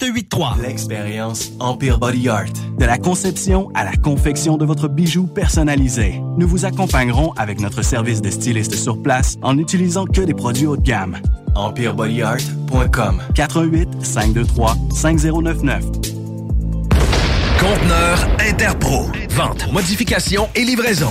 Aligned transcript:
581-984-9283. 0.00 0.62
L'expérience 0.62 1.52
Empire 1.60 1.98
Body 1.98 2.28
Art. 2.28 2.52
De 2.78 2.84
la 2.84 2.98
conception 2.98 3.70
à 3.74 3.84
la 3.84 3.96
confection 3.96 4.56
de 4.56 4.64
votre 4.64 4.88
bijou 4.88 5.26
personnalisé. 5.26 6.20
Nous 6.36 6.48
vous 6.48 6.64
accompagnerons 6.64 7.32
avec 7.36 7.60
notre 7.60 7.82
service 7.82 8.22
de 8.22 8.30
styliste 8.30 8.74
sur 8.74 9.02
place 9.02 9.36
en 9.42 9.54
n'utilisant 9.54 10.06
que 10.06 10.22
des 10.22 10.34
produits 10.34 10.66
haut 10.66 10.76
de 10.76 10.82
gamme. 10.82 11.18
EmpireBodyArt.com 11.54 13.22
418 13.34 14.04
523 14.04 14.76
5099 14.94 15.84
Conteneur 17.58 18.28
Interpro. 18.40 19.06
Vente, 19.30 19.70
modification 19.70 20.48
et 20.54 20.64
livraison. 20.64 21.10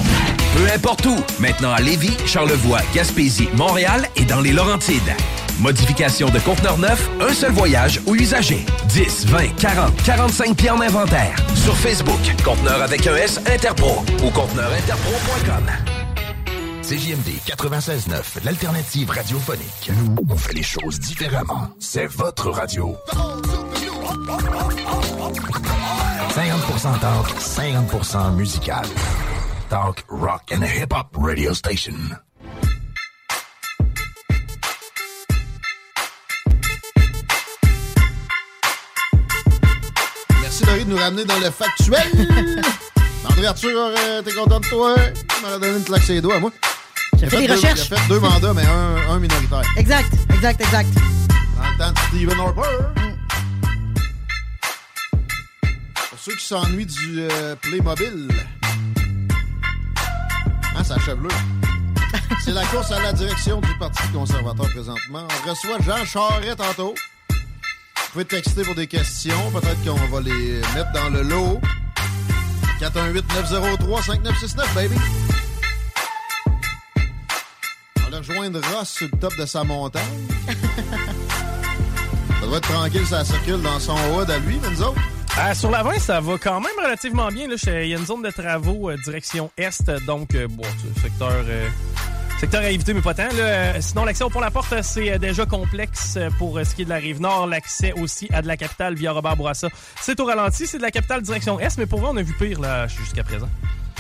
Peu 0.56 0.66
importe 0.74 1.06
où. 1.06 1.16
Maintenant 1.40 1.72
à 1.72 1.80
Lévis, 1.80 2.18
Charlevoix, 2.26 2.80
Gaspésie, 2.96 3.50
Montréal 3.56 4.08
et 4.16 4.26
dans 4.26 4.42
les 4.42 4.52
Laurentides. 4.52 5.14
Modification 5.60 6.30
de 6.30 6.40
conteneur 6.40 6.78
neuf, 6.78 7.10
un 7.20 7.34
seul 7.34 7.52
voyage 7.52 8.02
ou 8.08 8.16
usager. 8.16 8.66
10, 8.88 9.26
20, 9.28 9.56
40, 9.58 10.04
45 10.04 10.56
pieds 10.56 10.70
en 10.70 10.80
inventaire. 10.80 11.36
Sur 11.56 11.76
Facebook, 11.76 12.20
conteneur 12.44 12.82
avec 12.82 13.06
un 13.08 13.16
S 13.16 13.40
Interpro 13.40 14.04
ou 14.24 14.30
conteneurinterpro.com. 14.30 15.66
CJMD 16.82 17.42
96.9, 17.46 18.46
l'alternative 18.46 19.10
radiophonique. 19.10 19.92
Nous, 19.98 20.16
on 20.30 20.38
fait 20.38 20.54
les 20.54 20.64
choses 20.64 21.00
différemment. 21.00 21.70
C'est 21.80 22.08
votre 22.08 22.50
radio. 22.50 22.96
50% 26.30 27.00
talk, 27.00 27.28
50% 27.38 28.36
musical. 28.36 28.86
Talk, 29.70 30.04
rock 30.08 30.52
and 30.52 30.64
hip-hop 30.64 31.16
radio 31.20 31.54
station. 31.54 32.18
Nous 40.90 40.98
ramener 40.98 41.24
dans 41.24 41.40
le 41.40 41.52
factuel. 41.52 42.02
André 43.26 43.46
Arthur, 43.46 43.70
euh, 43.76 44.22
t'es 44.24 44.34
content 44.34 44.60
de 44.60 44.66
toi? 44.66 44.96
Tu 45.14 45.42
m'aurais 45.42 45.60
donné 45.60 45.78
une 45.78 45.84
claque 45.84 46.04
sur 46.04 46.16
les 46.16 46.22
doigts, 46.22 46.40
moi. 46.40 46.52
J'ai 47.18 47.30
fait 47.30 47.42
des 47.42 47.48
deux, 47.48 47.54
recherches. 47.54 47.90
J'ai 47.90 47.96
fait 47.96 48.08
deux 48.08 48.20
mandats, 48.20 48.54
mais 48.54 48.66
un, 48.66 49.12
un 49.12 49.20
minoritaire. 49.20 49.62
Exact, 49.78 50.12
exact, 50.34 50.62
exact. 50.62 50.90
Dans 51.58 51.64
le 51.64 51.78
temps 51.78 51.92
de 51.92 52.00
Stephen 52.08 52.40
Harper. 52.40 52.62
Pour 56.10 56.20
ceux 56.20 56.36
qui 56.36 56.46
s'ennuient 56.46 56.86
du 56.86 57.20
euh, 57.20 57.56
Playmobil. 57.62 58.28
Hein, 60.76 60.84
sa 60.84 60.98
chevelure. 61.00 61.30
C'est 62.44 62.54
la 62.54 62.66
course 62.66 62.92
à 62.92 63.02
la 63.02 63.14
direction 63.14 63.62
du 63.62 63.78
Parti 63.78 64.02
conservateur 64.12 64.68
présentement. 64.70 65.28
On 65.46 65.50
reçoit 65.50 65.78
Jean 65.86 66.04
Charest 66.06 66.58
tantôt. 66.58 66.96
Vous 68.10 68.14
pouvez 68.14 68.26
texter 68.26 68.64
pour 68.64 68.74
des 68.74 68.88
questions. 68.88 69.52
Peut-être 69.52 69.84
qu'on 69.86 70.08
va 70.08 70.20
les 70.20 70.62
mettre 70.74 70.92
dans 70.94 71.10
le 71.10 71.22
lot. 71.22 71.62
418-903-5969, 72.82 74.74
baby. 74.74 74.96
On 77.98 78.10
va 78.10 78.18
rejoindre 78.18 78.62
Ross 78.74 78.90
sur 78.90 79.08
le 79.14 79.20
top 79.20 79.38
de 79.38 79.46
sa 79.46 79.64
montagne. 79.64 80.02
ça 82.42 82.48
doit 82.48 82.58
être 82.58 82.68
tranquille, 82.68 83.06
ça 83.06 83.24
circule 83.24 83.62
dans 83.62 83.80
son 83.80 83.96
hood 84.16 84.32
à 84.32 84.40
lui, 84.40 84.58
mais 84.60 84.72
nous 84.72 84.82
autres. 84.82 85.00
Euh, 85.38 85.54
sur 85.54 85.70
la 85.70 85.84
20, 85.84 86.00
ça 86.00 86.20
va 86.20 86.40
quand 86.40 86.60
même 86.60 86.84
relativement 86.84 87.28
bien. 87.28 87.48
Là, 87.48 87.58
Il 87.64 87.90
y 87.90 87.94
a 87.94 88.00
une 88.00 88.08
zone 88.08 88.24
de 88.24 88.32
travaux 88.32 88.90
euh, 88.90 88.98
direction 89.06 89.52
est, 89.56 89.88
donc 90.08 90.34
euh, 90.34 90.48
bon, 90.50 90.64
secteur, 91.00 91.32
euh, 91.32 91.70
secteur 92.40 92.62
à 92.62 92.70
éviter, 92.70 92.94
mais 92.94 93.02
pas 93.02 93.14
tant. 93.14 93.24
Là. 93.24 93.44
Euh, 93.44 93.74
Sinon, 93.82 94.06
l'accès 94.06 94.24
au 94.24 94.30
pont 94.30 94.40
La 94.40 94.50
Porte, 94.50 94.74
c'est 94.82 95.12
euh, 95.12 95.18
déjà 95.18 95.46
complexe 95.46 96.16
euh, 96.16 96.30
pour 96.38 96.58
ce 96.64 96.74
qui 96.74 96.84
est 96.84 96.86
de 96.86 96.90
la 96.90 96.96
rive 96.96 97.20
nord. 97.20 97.48
L'accès 97.48 97.92
aussi 97.94 98.30
à 98.32 98.42
de 98.42 98.48
la 98.48 98.56
capitale 98.56 98.96
via 98.96 99.12
Robert 99.12 99.36
Bourassa, 99.36 99.68
c'est 100.00 100.18
au 100.22 100.26
ralenti. 100.26 100.66
C'est 100.66 100.78
de 100.78 100.84
la 100.84 100.92
capitale 100.92 101.22
direction 101.22 101.60
est, 101.60 101.78
mais 101.78 101.86
pour 101.86 102.00
vrai, 102.00 102.10
on 102.14 102.18
a 102.18 102.22
vu 102.22 102.34
pire 102.34 102.62
là 102.62 102.88
jusqu'à 102.88 103.24
présent. 103.24 103.50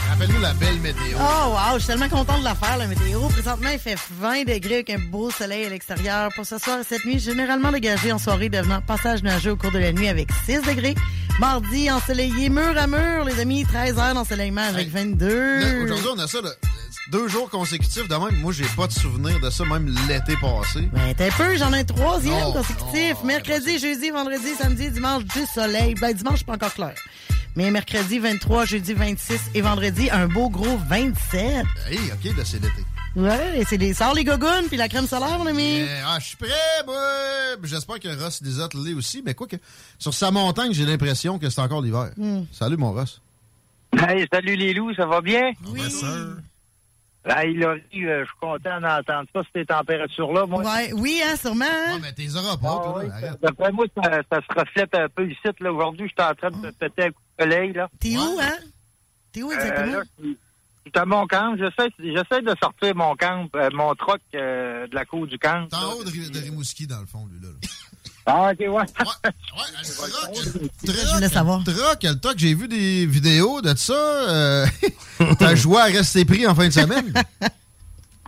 Rappelle-nous 0.09 0.39
la 0.39 0.53
belle 0.53 0.79
météo. 0.79 1.17
Oh 1.19 1.49
wow, 1.49 1.73
je 1.73 1.79
suis 1.79 1.87
tellement 1.87 2.07
content 2.07 2.39
de 2.39 2.43
la 2.45 2.55
faire, 2.55 2.77
la 2.77 2.87
météo. 2.87 3.27
Présentement, 3.27 3.69
il 3.73 3.79
fait 3.79 3.97
20 4.19 4.45
degrés 4.45 4.75
avec 4.75 4.89
un 4.89 4.99
beau 4.99 5.29
soleil 5.29 5.65
à 5.65 5.69
l'extérieur. 5.69 6.29
Pour 6.33 6.45
ce 6.45 6.57
soir 6.57 6.79
et 6.79 6.83
cette 6.83 7.03
nuit, 7.03 7.19
généralement 7.19 7.71
dégagé 7.73 8.13
en 8.13 8.17
soirée, 8.19 8.47
devenant 8.47 8.79
passage 8.81 9.21
nuageux 9.21 9.51
au 9.51 9.57
cours 9.57 9.71
de 9.71 9.79
la 9.79 9.91
nuit 9.91 10.07
avec 10.07 10.29
6 10.45 10.61
degrés. 10.61 10.95
Mardi, 11.39 11.89
ensoleillé 11.89 12.49
mur 12.49 12.77
à 12.77 12.85
mur, 12.85 13.23
les 13.23 13.39
amis, 13.39 13.63
13 13.65 13.97
heures 13.97 14.13
d'ensoleillement 14.13 14.61
avec 14.61 14.91
Là, 14.93 15.03
22. 15.03 15.83
Aujourd'hui, 15.85 16.07
on 16.13 16.19
a 16.19 16.27
ça, 16.27 16.41
là, 16.41 16.49
deux 17.11 17.29
jours 17.29 17.49
consécutifs 17.49 18.07
de 18.09 18.15
même. 18.15 18.37
Moi, 18.41 18.51
j'ai 18.51 18.65
pas 18.75 18.87
de 18.87 18.91
souvenir 18.91 19.39
de 19.39 19.49
ça, 19.49 19.63
même 19.63 19.87
l'été 20.09 20.35
passé. 20.41 20.89
Ben, 20.91 21.13
t'es 21.15 21.29
peu, 21.29 21.55
j'en 21.55 21.71
ai 21.71 21.79
un 21.79 21.83
troisième 21.85 22.39
Non, 22.39 22.51
consécutif. 22.53 23.15
non, 23.21 23.25
Mercredi, 23.25 23.79
jeudi, 23.79 24.09
vendredi, 24.09 24.53
samedi, 24.57 24.91
dimanche, 24.91 25.23
du 25.23 25.45
soleil. 25.53 25.95
Ben, 25.95 26.13
dimanche, 26.13 26.43
pas 26.43 26.53
encore 26.55 26.73
clair. 26.73 26.93
Mais 27.55 27.71
mercredi 27.71 28.19
23, 28.19 28.65
jeudi 28.65 28.93
26 28.93 29.39
et 29.55 29.61
vendredi, 29.61 30.09
un 30.11 30.27
beau 30.27 30.49
gros 30.49 30.77
27. 30.89 31.65
Hey, 31.89 31.99
OK, 32.13 32.37
là, 32.37 32.43
c'est 32.43 32.61
l'été. 32.61 32.83
Ouais, 33.15 33.63
c'est 33.67 33.77
des 33.77 33.93
sorts 33.93 34.13
les 34.13 34.23
gogounes 34.23 34.67
puis 34.67 34.77
la 34.77 34.87
crème 34.87 35.07
solaire, 35.07 35.37
mon 35.39 35.47
ami. 35.47 35.81
Euh, 35.81 36.01
ah, 36.05 36.17
je 36.19 36.27
suis 36.27 36.37
prêt, 36.37 36.49
moi! 36.85 36.95
J'espère 37.63 37.99
que 37.99 38.23
Ross 38.23 38.41
Lisotte 38.41 38.73
l'est 38.75 38.93
aussi, 38.93 39.21
mais 39.25 39.33
quoi 39.33 39.47
que. 39.47 39.55
Sur 39.97 40.13
sa 40.13 40.31
montagne, 40.31 40.73
j'ai 40.73 40.85
l'impression 40.85 41.39
que 41.39 41.49
c'est 41.49 41.61
encore 41.61 41.81
l'hiver. 41.81 42.11
Hmm. 42.17 42.43
Salut, 42.51 42.77
mon 42.77 42.93
Ross. 42.93 43.21
Hey, 43.97 44.27
salut 44.31 44.55
les 44.55 44.73
loups, 44.73 44.93
ça 44.93 45.05
va 45.07 45.21
bien? 45.21 45.51
Oui. 45.67 45.81
Hey, 47.25 47.53
Laurie, 47.55 47.81
euh, 48.05 48.21
je 48.21 48.25
suis 48.25 48.39
content 48.39 48.79
d'entendre 48.79 49.27
ça, 49.33 49.41
ces 49.53 49.65
températures-là, 49.65 50.45
moi. 50.45 50.63
Ouais, 50.63 50.93
oui, 50.93 51.21
hein, 51.25 51.35
sûrement. 51.35 51.65
hein? 51.65 51.95
Ouais, 51.95 51.99
mais 52.01 52.13
t'es 52.13 52.33
auras 52.35 52.55
pas, 52.57 52.79
Ah 52.79 52.83
toi, 52.83 53.03
oui. 53.03 53.09
D'après 53.41 53.71
moi, 53.71 53.85
ça, 54.01 54.21
ça 54.31 54.39
se 54.41 54.59
reflète 54.59 54.95
un 54.95 55.09
peu 55.09 55.27
ici. 55.29 55.37
Là. 55.59 55.73
Aujourd'hui, 55.73 56.07
j'étais 56.07 56.23
en 56.23 56.33
train 56.35 56.49
de 56.51 56.55
me 56.57 56.71
péter 56.71 57.03
un 57.03 57.09
coup 57.11 57.21
de 57.37 57.43
soleil. 57.43 57.73
Là. 57.73 57.89
T'es 57.99 58.15
où, 58.17 58.39
hein? 58.39 58.57
T'es 59.33 59.43
où 59.43 59.51
Euh, 59.51 59.55
exactement? 59.55 59.97
là, 59.97 60.03
à 60.95 61.05
mon 61.05 61.27
camp. 61.27 61.55
J'essaie, 61.57 61.89
j'essaie 61.99 62.41
de 62.41 62.53
sortir 62.61 62.95
mon 62.95 63.15
camp, 63.15 63.47
euh, 63.55 63.69
mon 63.73 63.93
troc 63.95 64.19
euh, 64.35 64.87
de 64.87 64.95
la 64.95 65.05
cour 65.05 65.27
du 65.27 65.37
camp. 65.37 65.67
T'es 65.69 65.75
en 65.75 65.93
haut 65.93 66.03
de, 66.03 66.09
Ri- 66.09 66.29
de 66.31 66.39
Rimouski, 66.39 66.87
dans 66.87 66.99
le 66.99 67.05
fond, 67.05 67.27
lui, 67.31 67.39
là. 67.41 67.49
Ah, 68.25 68.51
OK, 68.51 68.59
ouais. 68.59 68.67
Ouais, 68.67 68.77
ouais, 68.77 68.85
le 69.81 70.11
troc, 70.11 70.29
le 70.83 70.93
Je 70.93 71.13
voulais 71.15 71.29
savoir. 71.29 71.63
troc, 71.63 72.03
le 72.03 72.19
troc, 72.19 72.33
j'ai 72.37 72.53
vu 72.53 72.67
des 72.67 73.05
vidéos 73.05 73.61
de 73.61 73.73
ça. 73.75 73.93
Euh, 73.93 74.65
T'as 75.39 75.55
joué 75.55 75.77
à 75.79 75.85
rester 75.85 76.25
pris 76.25 76.45
en 76.45 76.53
fin 76.53 76.67
de 76.67 76.73
semaine. 76.73 77.11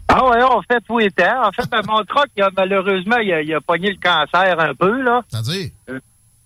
Ah 0.07 0.25
ouais, 0.27 0.41
en 0.43 0.61
fait, 0.63 0.83
oui, 0.89 1.09
temps. 1.11 1.47
En 1.47 1.51
fait, 1.51 1.69
ben, 1.69 1.81
mon 1.87 2.03
troc, 2.03 2.25
il 2.35 2.41
a, 2.43 2.49
malheureusement, 2.55 3.17
il 3.17 3.31
a, 3.31 3.41
il 3.41 3.53
a 3.53 3.61
pogné 3.61 3.91
le 3.91 3.97
cancer 4.01 4.59
un 4.59 4.73
peu, 4.73 5.01
là. 5.01 5.21
C'est-à-dire? 5.29 5.69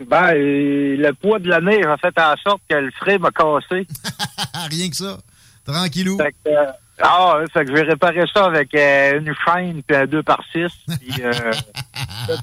Ben, 0.06 0.34
euh, 0.36 0.98
le 0.98 1.12
poids 1.13 1.40
de 1.40 1.48
la 1.48 1.62
neige 1.62 1.86
a 1.86 1.98
fait 1.98 2.13
en 2.19 2.36
sorte 2.46 2.62
que 2.69 2.75
le 2.75 2.92
frais 2.92 3.18
m'a 3.18 3.31
cassé. 3.31 3.88
Rien 4.69 4.90
que 4.90 4.96
ça. 4.96 5.18
Tranquillou. 5.65 6.17
Fait 6.17 6.31
que, 6.44 6.50
euh, 6.50 6.71
ah, 7.01 7.38
ouais, 7.39 7.45
fait 7.51 7.65
que 7.65 7.71
je 7.71 7.73
vais 7.75 7.81
réparer 7.89 8.23
ça 8.33 8.45
avec 8.45 8.73
euh, 8.75 9.19
une 9.19 9.33
chaîne 9.45 9.81
puis 9.83 9.97
un 9.97 10.06
2 10.06 10.23
par 10.23 10.41
6 10.51 10.67
Puis, 11.00 11.21
euh, 11.23 11.31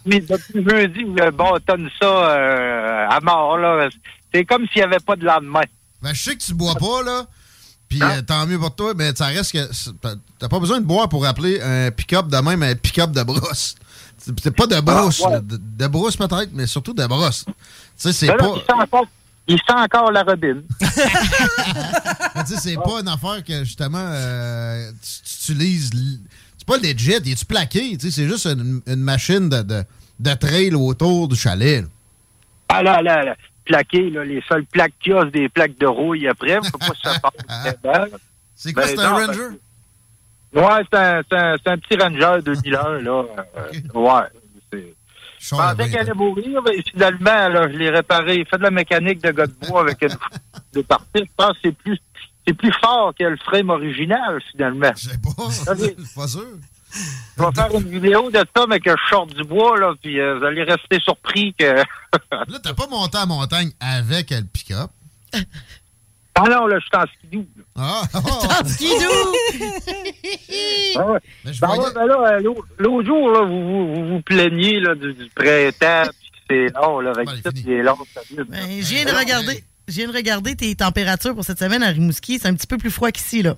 depuis, 0.06 0.20
depuis 0.20 0.64
jeudi, 0.68 1.00
je 1.18 1.30
bâtonne 1.30 1.88
ça 2.00 2.06
euh, 2.06 3.06
à 3.08 3.20
mort, 3.20 3.56
là. 3.58 3.88
C'est 4.34 4.44
comme 4.44 4.66
s'il 4.68 4.78
n'y 4.78 4.82
avait 4.82 4.98
pas 5.00 5.16
de 5.16 5.24
lendemain. 5.24 5.62
Ben, 6.02 6.12
je 6.14 6.22
sais 6.22 6.34
que 6.36 6.42
tu 6.42 6.54
bois 6.54 6.74
pas, 6.74 7.02
là. 7.04 7.24
Puis 7.88 8.02
euh, 8.02 8.22
tant 8.22 8.46
mieux 8.46 8.58
pour 8.58 8.74
toi, 8.74 8.92
mais 8.96 9.14
ça 9.14 9.26
reste 9.26 9.52
que. 9.52 9.58
t'as- 10.38 10.48
pas 10.48 10.58
besoin 10.58 10.80
de 10.80 10.86
boire 10.86 11.08
pour 11.10 11.26
appeler 11.26 11.60
un 11.60 11.90
pick-up 11.90 12.26
de 12.28 12.36
même 12.38 12.62
un 12.62 12.74
pick-up 12.74 13.10
de 13.12 13.22
brosse. 13.22 13.74
C'est 14.16 14.56
pas 14.56 14.66
de 14.66 14.80
brosse, 14.80 15.20
Ah, 15.24 15.28
ouais. 15.28 15.34
là. 15.34 15.40
de, 15.40 15.56
de 15.60 15.86
brosse 15.88 16.16
peut-être, 16.16 16.50
mais 16.52 16.66
surtout 16.66 16.94
de 16.94 17.04
brosse. 17.06 17.44
Tu 17.46 17.52
sais, 17.96 18.12
c'est 18.12 18.26
là, 18.28 18.36
pas. 18.36 19.02
Il, 19.46 19.58
sent 19.58 19.74
encore, 19.74 20.12
la 20.12 20.22
robine. 20.22 20.62
Mais 20.80 22.44
tu 22.44 22.54
sais, 22.54 22.60
c'est 22.60 22.76
pas 22.76 23.00
une 23.00 23.08
affaire 23.08 23.42
que 23.44 23.64
justement 23.64 23.98
euh, 23.98 24.90
tu, 25.02 25.52
utilises. 25.52 25.90
C'est 26.58 26.66
pas 26.66 26.76
legit, 26.78 27.16
il 27.24 27.32
est-tu 27.32 27.44
plaqué? 27.44 27.96
Tu 27.96 28.06
sais, 28.06 28.10
c'est 28.10 28.28
juste 28.28 28.46
une, 28.46 28.80
une 28.86 29.00
machine 29.00 29.48
de, 29.48 29.62
de, 29.62 29.84
de 30.20 30.34
trail 30.34 30.74
autour 30.74 31.28
du 31.28 31.36
chalet. 31.36 31.82
là. 31.82 31.88
Ah 32.68 32.82
là, 32.82 33.02
là, 33.02 33.24
là. 33.24 33.36
Plaqué, 33.64 34.10
là, 34.10 34.24
les 34.24 34.42
seules 34.48 34.64
plaques 34.64 34.94
qu'il 35.00 35.12
y 35.12 35.16
a, 35.16 35.24
des 35.24 35.48
plaques 35.48 35.78
de 35.78 35.86
rouille 35.86 36.26
après. 36.26 36.58
Faut 36.70 36.78
pas 36.78 36.90
que 36.90 36.98
ça 37.02 37.18
passe 37.20 37.74
dedans. 37.74 38.16
C'est 38.54 38.72
quoi, 38.72 38.84
Ben, 38.84 38.96
c'est 38.96 39.02
un 39.02 39.10
Ranger? 39.10 39.48
Ouais, 40.54 40.84
c'est 40.92 41.68
un, 41.68 41.78
petit 41.78 41.96
Ranger 41.96 42.42
2001, 42.44 43.00
là. 43.00 43.24
Euh, 43.56 43.98
ouais. 43.98 44.84
Je 45.42 45.56
pensais 45.56 45.90
qu'elle 45.90 46.00
allait 46.00 46.14
mourir, 46.14 46.62
mais 46.64 46.82
finalement, 46.88 47.48
là, 47.48 47.68
je 47.68 47.76
l'ai 47.76 47.90
réparé. 47.90 48.36
Il 48.36 48.46
fait 48.46 48.58
de 48.58 48.62
la 48.62 48.70
mécanique 48.70 49.20
de 49.22 49.32
gars 49.32 49.46
de 49.46 49.66
bois 49.66 49.80
avec 49.80 50.00
une 50.02 50.08
de 50.72 50.82
partie. 50.82 51.06
Je 51.16 51.22
pense 51.36 51.52
que 51.54 51.58
c'est 51.64 51.72
plus, 51.72 51.98
c'est 52.46 52.54
plus 52.54 52.72
fort 52.80 53.12
que 53.18 53.24
le 53.24 53.36
frame 53.38 53.70
original, 53.70 54.40
finalement. 54.52 54.92
Je 54.96 55.08
sais 55.08 55.18
pas. 55.18 55.74
Pas 56.14 56.28
sûr. 56.28 56.46
Je 56.94 57.42
vais 57.42 57.52
faire 57.54 57.74
une 57.74 57.88
vidéo 57.88 58.30
de 58.30 58.44
ça, 58.54 58.66
mais 58.68 58.78
que 58.78 58.90
je 58.90 59.08
sorte 59.08 59.34
du 59.34 59.42
bois, 59.42 59.80
là, 59.80 59.94
puis 60.00 60.20
euh, 60.20 60.38
vous 60.38 60.44
allez 60.44 60.62
rester 60.62 61.00
surpris 61.00 61.54
que... 61.58 61.64
Là, 61.74 62.58
t'as 62.62 62.74
pas 62.74 62.86
monté 62.86 63.16
en 63.16 63.26
montagne 63.26 63.70
avec 63.80 64.30
le 64.30 64.44
pick-up. 64.44 64.90
ah 66.34 66.44
non, 66.48 66.66
là, 66.66 66.78
je 66.78 66.84
suis 66.86 66.96
en 66.96 67.06
skidoo. 67.18 67.46
là. 67.56 67.62
Ah, 67.74 68.02
En 68.62 68.68
skidoo! 68.68 69.32
Ah 70.96 71.06
ouais. 71.06 71.18
Ben 71.44 71.52
voyais- 71.52 71.94
ben 71.94 72.06
là, 72.06 72.32
euh, 72.34 72.40
l'autre 72.78 73.06
jour, 73.06 73.30
là, 73.30 73.40
vous 73.44 73.62
vous, 73.62 73.94
vous, 73.94 74.08
vous 74.08 74.20
plaignez 74.22 74.80
là, 74.80 74.94
du, 74.94 75.12
du 75.14 75.28
printemps, 75.34 76.10
puis 76.20 76.30
c'est 76.50 76.68
long, 76.74 77.00
là, 77.00 77.12
avec 77.16 77.28
tout, 77.42 77.50
fini. 77.54 77.62
il 77.66 77.72
est 77.72 77.82
long. 77.82 77.96
Ben, 78.48 78.66
je 78.80 78.94
viens 78.94 79.04
de 79.04 79.10
regarder. 79.18 79.64
Je 79.88 79.94
viens 79.94 80.08
de 80.08 80.12
regarder 80.14 80.54
tes 80.54 80.74
températures 80.76 81.34
pour 81.34 81.44
cette 81.44 81.58
semaine 81.58 81.82
à 81.82 81.88
Rimouski. 81.88 82.38
C'est 82.38 82.46
un 82.48 82.54
petit 82.54 82.68
peu 82.68 82.78
plus 82.78 82.90
froid 82.90 83.10
qu'ici, 83.10 83.42
là. 83.42 83.56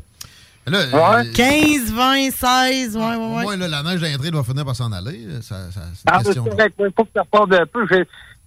Là, 0.66 0.78
Ouais. 1.20 1.26
euh, 1.28 1.32
15, 1.34 1.92
20, 1.92 2.30
16, 2.30 2.96
ouais, 2.96 3.02
ouais, 3.02 3.14
Au 3.16 3.36
ouais. 3.36 3.42
moins, 3.42 3.56
là, 3.58 3.68
la 3.68 3.82
neige 3.82 4.00
d'entrée 4.00 4.30
doit 4.30 4.42
finir 4.42 4.64
par 4.64 4.74
s'en 4.74 4.90
aller. 4.92 5.20
Ça, 5.42 5.70
ça- 5.70 5.80
c'est 5.94 6.02
Ah, 6.06 6.12
une 6.14 6.18
mais 6.20 6.24
question. 6.24 6.44
c'est 6.44 6.50
correct, 6.56 6.74
il 6.78 6.90
faut 6.96 7.04
que 7.04 7.10
ça 7.14 7.24
parte 7.30 7.52
un 7.52 7.66
peu. 7.66 7.86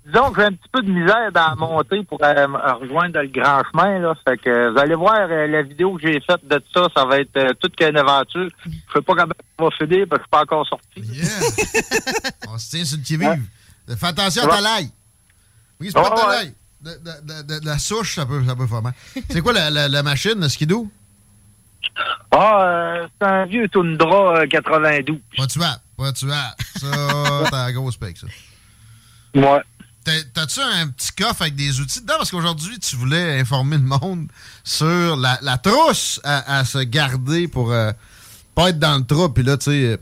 Disons 0.08 0.32
que 0.32 0.40
j'ai 0.42 0.48
un 0.48 0.54
petit 0.54 0.70
peu 0.72 0.82
de 0.82 0.90
misère 0.90 1.32
dans 1.34 1.50
la 1.50 1.56
montée 1.56 2.02
pour 2.04 2.24
euh, 2.24 2.48
rejoindre 2.80 3.20
le 3.20 3.28
grand 3.28 3.62
chemin. 3.72 4.00
Là. 4.00 4.14
Fait 4.26 4.38
que 4.38 4.50
euh, 4.50 4.72
vous 4.72 4.80
allez 4.80 4.96
voir 4.96 5.18
euh, 5.30 5.48
la 5.48 5.62
vidéo 5.64 5.96
que 5.98 6.02
j'ai 6.08 6.22
faite 6.22 6.48
de 6.48 6.64
ça, 6.74 6.88
ça 6.96 7.04
va 7.06 7.20
être 7.20 7.36
euh, 7.36 7.54
toute 7.60 7.76
qu'une 7.76 7.98
aventure. 7.98 8.48
Je 8.66 8.70
sais 8.94 9.02
pas 9.02 9.14
comment 9.16 9.34
ça 9.60 9.64
va 9.66 9.70
finir 9.72 10.06
parce 10.10 10.22
que 10.22 10.24
je 10.24 10.24
suis 10.24 10.30
pas 10.32 10.42
encore 10.44 10.66
sorti. 10.66 11.02
Yeah. 11.02 12.32
On 12.50 12.58
se 12.58 12.70
tient 12.70 12.86
sur 12.86 12.98
le 12.98 13.04
qui-vive. 13.04 13.44
Fais 13.98 14.06
attention 14.08 14.44
à 14.44 14.48
ta 14.48 14.62
laille. 14.62 14.90
Oui, 15.82 15.88
c'est 15.88 15.94
pas 16.02 16.10
Ouais, 16.10 16.16
ta 16.22 16.28
laille. 16.28 16.54
De, 16.80 16.90
de- 16.92 17.28
de- 17.28 17.42
de- 17.56 17.60
de 17.60 17.66
la 17.66 17.78
souche, 17.78 18.16
ça 18.16 18.26
peut, 18.26 18.42
ça 18.46 18.56
peut 18.56 18.68
faire 18.68 18.82
mal. 18.82 18.94
C'est 19.30 19.42
quoi 19.42 19.52
la, 19.52 19.70
la, 19.70 19.90
la 19.90 20.04
machine, 20.04 20.40
le 20.40 20.48
skidoo? 20.48 20.90
Ah, 22.32 22.62
euh, 22.64 23.08
c'est 23.20 23.28
un 23.28 23.46
vieux 23.46 23.68
Tundra 23.68 24.38
euh, 24.42 24.48
92. 24.48 25.20
Pas 25.36 25.48
tuable. 25.48 25.82
Pas 25.98 26.12
tuable. 26.14 26.56
Ça, 26.78 26.88
t'as 27.52 27.66
la 27.66 27.72
grosse 27.74 27.96
spec, 27.96 28.16
ça. 28.18 28.28
Ouais. 29.36 29.62
T'as- 30.08 30.24
T'as-tu 30.34 30.62
un 30.62 30.88
petit 30.88 31.12
coffre 31.12 31.42
avec 31.42 31.56
des 31.56 31.82
outils 31.82 32.00
dedans? 32.00 32.14
Parce 32.18 32.32
qu'aujourd'hui, 32.32 32.80
tu 32.80 32.96
voulais 32.96 33.42
informer 33.42 33.76
le 33.78 33.84
monde 33.84 34.28
sur 34.64 35.18
la, 35.18 35.38
la 35.42 35.58
trousse 35.58 36.22
à, 36.24 36.64
se 36.64 36.78
garder 36.80 37.50
pour 37.50 37.74
euh, 37.74 37.92
pas 38.56 38.70
être 38.70 38.80
dans 38.80 38.98
le 38.98 39.04
trou. 39.04 39.28
Puis 39.28 39.44
là, 39.44 39.58
tu 39.58 39.66
sais, 39.66 39.84
euh, 39.84 39.98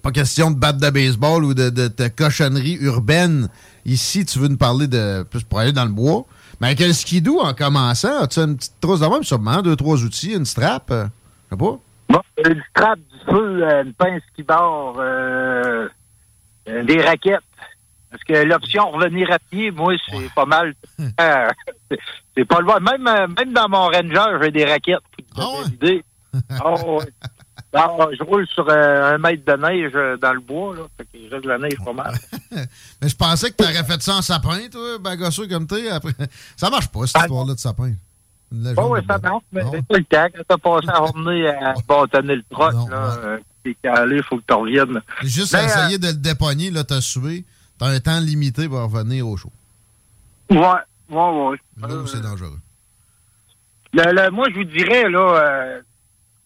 pas 0.00 0.12
question 0.12 0.52
de 0.52 0.56
battre 0.56 0.78
de 0.78 0.90
baseball 0.90 1.42
ou 1.44 1.54
de, 1.54 1.70
de, 1.70 1.88
de 1.88 2.08
cochonnerie 2.08 2.76
urbaine. 2.80 3.48
Ici, 3.84 4.24
tu 4.24 4.38
veux 4.38 4.46
nous 4.46 4.56
parler 4.56 4.86
de 4.86 5.24
plus 5.24 5.42
pour 5.42 5.58
aller 5.58 5.72
dans 5.72 5.84
le 5.86 5.90
bois. 5.90 6.24
Mais 6.60 6.68
avec 6.68 6.78
le 6.78 6.92
skidoo, 6.92 7.40
en 7.40 7.52
commençant, 7.52 8.22
as-tu 8.22 8.38
une 8.38 8.56
petite 8.56 8.74
trousse 8.80 9.00
de 9.00 9.06
même? 9.06 9.24
Sûrement, 9.24 9.60
deux, 9.60 9.74
trois 9.74 10.00
outils, 10.04 10.34
une 10.34 10.44
strap? 10.46 10.88
euh, 10.92 11.06
sais 11.50 11.56
pas. 11.56 11.78
Bon, 12.10 12.20
une 12.46 12.62
strap 12.70 12.98
du 13.00 13.18
feu, 13.28 13.64
euh, 13.64 13.82
une 13.82 13.92
pince 13.94 14.22
qui 14.36 14.44
barre, 14.44 14.94
euh, 14.98 15.88
euh, 16.68 16.84
des 16.84 17.02
raquettes. 17.02 17.40
Parce 18.14 18.22
que 18.24 18.44
l'option 18.46 18.90
revenir 18.92 19.28
à 19.32 19.40
pied, 19.40 19.72
moi, 19.72 19.92
c'est 20.08 20.16
Ouais. 20.16 20.30
pas 20.36 20.44
mal. 20.46 20.72
Euh, 21.20 21.48
c'est- 22.36 22.44
pas 22.44 22.60
loin. 22.60 22.78
Même, 22.78 23.08
euh, 23.08 23.26
même 23.26 23.52
dans 23.52 23.68
mon 23.68 23.86
Ranger, 23.88 24.38
j'ai 24.40 24.50
des 24.52 24.64
raquettes. 24.64 24.98
Ah. 25.36 25.42
Ah 26.52 26.72
ouais. 26.84 27.04
Non, 27.74 28.08
je 28.16 28.22
roule 28.22 28.46
sur 28.48 28.68
euh, 28.68 29.14
un 29.14 29.18
mètre 29.18 29.44
de 29.44 29.56
neige 29.60 29.92
euh, 29.96 30.16
dans 30.16 30.32
le 30.32 30.38
bois, 30.40 30.74
là. 30.76 30.82
Fait 30.96 31.06
qu'il 31.06 31.28
reste 31.28 31.42
de 31.44 31.48
la 31.48 31.58
neige 31.58 31.76
pas 31.84 31.92
mal. 31.92 32.14
Mais 33.02 33.08
je 33.08 33.16
pensais 33.16 33.50
que 33.50 33.56
t'aurais 33.56 33.82
fait 33.84 34.00
ça 34.00 34.14
en 34.16 34.22
sapin, 34.22 34.68
toi, 34.70 34.98
bagosseux 35.00 35.48
comme 35.48 35.66
t'es. 35.66 35.88
Après. 35.90 36.12
Ça 36.56 36.70
marche 36.70 36.86
pas, 36.88 37.06
cette 37.06 37.16
Ah, 37.16 37.20
histoire-là 37.22 37.54
de 37.54 37.58
sapin. 37.58 37.92
Bon, 38.52 38.88
ouais, 38.90 39.00
de 39.02 39.06
ça 39.08 39.18
marche, 39.18 39.42
mais 39.50 39.62
c'est 39.72 39.84
pas 39.86 39.98
le 39.98 40.04
temps. 40.04 40.26
Quand 40.36 40.42
t'as 40.48 40.58
passé 40.58 40.88
à 40.88 40.96
journée 41.06 41.48
à 41.48 41.74
bâtonner 41.88 42.36
le 42.36 42.44
troc, 42.48 42.72
là, 42.90 43.38
t'es 43.64 43.76
calé, 43.82 44.22
faut 44.22 44.36
que 44.36 44.44
tu 44.46 44.54
reviennes. 44.54 45.00
J'ai 45.22 45.28
Juste 45.28 45.52
Ben, 45.52 45.64
essayer 45.64 45.98
de 45.98 46.06
le 46.08 46.12
dépogner, 46.14 46.70
là, 46.70 46.84
t'as 46.84 47.00
sué. 47.00 47.44
T'as 47.78 47.86
un 47.88 48.00
temps 48.00 48.20
limité 48.20 48.68
pour 48.68 48.80
revenir 48.80 49.26
au 49.28 49.36
show. 49.36 49.50
Ouais, 50.50 50.58
ouais, 50.58 50.68
ouais. 51.10 51.58
Là 51.80 51.88
où 51.88 51.92
Euh, 51.92 52.06
c'est 52.06 52.20
dangereux. 52.20 52.58
Le- 53.92 54.12
le- 54.12 54.30
moi, 54.30 54.46
je 54.50 54.54
vous 54.56 54.64
dirais, 54.64 55.08
là, 55.08 55.18
euh, 55.40 55.80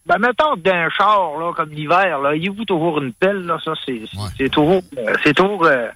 ben, 0.06 0.18
mettons 0.18 0.56
d'un 0.56 0.88
char, 0.90 1.38
là, 1.38 1.52
comme 1.54 1.70
l'hiver, 1.70 2.18
là, 2.20 2.34
ayez-vous 2.34 2.64
toujours 2.64 3.00
une 3.00 3.12
pelle, 3.12 3.42
là, 3.46 3.58
ça, 3.64 3.72
c'est 3.84 4.02
c'est- 4.10 4.18
Ouais. 4.18 4.28
c'est 4.38 4.48
toujours, 4.50 4.82
euh, 4.96 5.14
c'est 5.24 5.34
toujours 5.34 5.64
euh, 5.66 5.88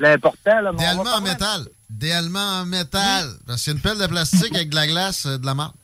l'important, 0.00 0.60
là. 0.60 0.70
Idéalement 0.72 1.04
va 1.04 1.16
en 1.16 1.20
métal. 1.20 1.66
Idéalement 1.90 2.60
en 2.60 2.66
métal. 2.66 3.26
Parce 3.46 3.64
qu'il 3.64 3.72
y 3.72 3.74
a 3.74 3.76
une 3.76 3.82
pelle 3.82 3.98
de 3.98 4.06
plastique 4.06 4.54
avec 4.54 4.68
de 4.70 4.74
la 4.74 4.86
glace, 4.86 5.26
euh, 5.26 5.38
de 5.38 5.46
la 5.46 5.54
marque. 5.54 5.74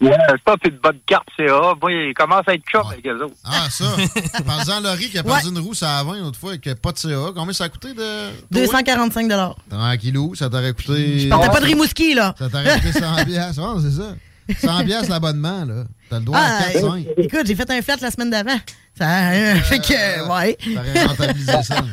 Ouais, 0.00 0.10
ça, 0.46 0.54
c'est 0.62 0.70
une 0.70 0.78
bonne 0.78 0.98
carte 1.06 1.28
CA. 1.36 1.74
Moi, 1.80 1.92
il 1.92 2.14
commence 2.14 2.46
à 2.46 2.54
être 2.54 2.62
chum 2.70 2.82
avec 2.86 3.04
eux 3.06 3.24
autres. 3.24 3.34
Ah, 3.44 3.68
ça. 3.68 3.84
Par-en 4.46 4.80
Laurie 4.80 5.08
qui 5.08 5.18
a 5.18 5.22
perdu 5.24 5.48
une 5.48 5.58
roue 5.58 5.72
à 5.82 6.04
20 6.04 6.20
l'autre 6.20 6.38
fois 6.38 6.50
avec 6.50 6.80
pas 6.80 6.92
de 6.92 6.98
CA. 6.98 7.32
Combien 7.34 7.52
ça 7.52 7.64
a 7.64 7.68
coûté 7.68 7.94
de. 7.94 8.30
245 8.50 9.28
Tranquillou, 9.68 10.34
ça 10.34 10.48
t'aurait 10.48 10.72
coûté. 10.72 11.20
Je 11.20 11.28
partais 11.28 11.48
pas 11.48 11.60
de 11.60 11.66
Rimouski, 11.66 12.14
là. 12.14 12.34
Ça 12.38 12.48
t'aurait 12.48 12.78
coûté 12.80 12.92
100 12.92 13.24
piastres. 13.24 13.60
Ouais, 13.60 13.82
c'est 13.82 14.62
ça. 14.62 14.78
100 14.78 14.84
piastres 14.84 15.10
l'abonnement, 15.10 15.64
là. 15.64 15.84
T'as 16.08 16.18
le 16.20 16.24
droit 16.24 16.38
Ah, 16.40 16.58
à 16.66 16.70
4-5. 16.70 17.06
euh, 17.06 17.12
écoute, 17.18 17.46
j'ai 17.46 17.54
fait 17.54 17.70
un 17.70 17.82
flat 17.82 17.96
la 18.00 18.10
semaine 18.10 18.30
d'avant. 18.30 18.58
Ça 18.96 19.30
euh, 19.30 19.54
fait 19.56 19.78
que, 19.78 20.28
ouais. 20.32 20.56
T'aurais 20.74 21.04
rentabilisé 21.04 21.62
ça. 21.62 21.76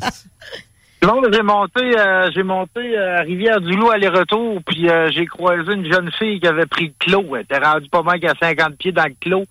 J'ai 1.31 1.41
monté, 1.43 1.99
euh, 1.99 2.29
j'ai 2.33 2.43
monté 2.43 2.97
euh, 2.97 3.17
à 3.17 3.21
Rivière-du-Loup 3.21 3.89
aller-retour, 3.91 4.61
puis 4.65 4.89
euh, 4.89 5.09
j'ai 5.11 5.25
croisé 5.25 5.73
une 5.73 5.91
jeune 5.91 6.11
fille 6.17 6.39
qui 6.39 6.47
avait 6.47 6.65
pris 6.65 6.87
le 6.87 6.93
clos. 6.99 7.35
Elle 7.35 7.41
était 7.43 7.57
rendue 7.59 7.89
pas 7.89 8.01
mal 8.03 8.19
qu'à 8.19 8.33
50 8.39 8.75
pieds 8.77 8.91
dans 8.91 9.05
le 9.05 9.15
clos. 9.19 9.45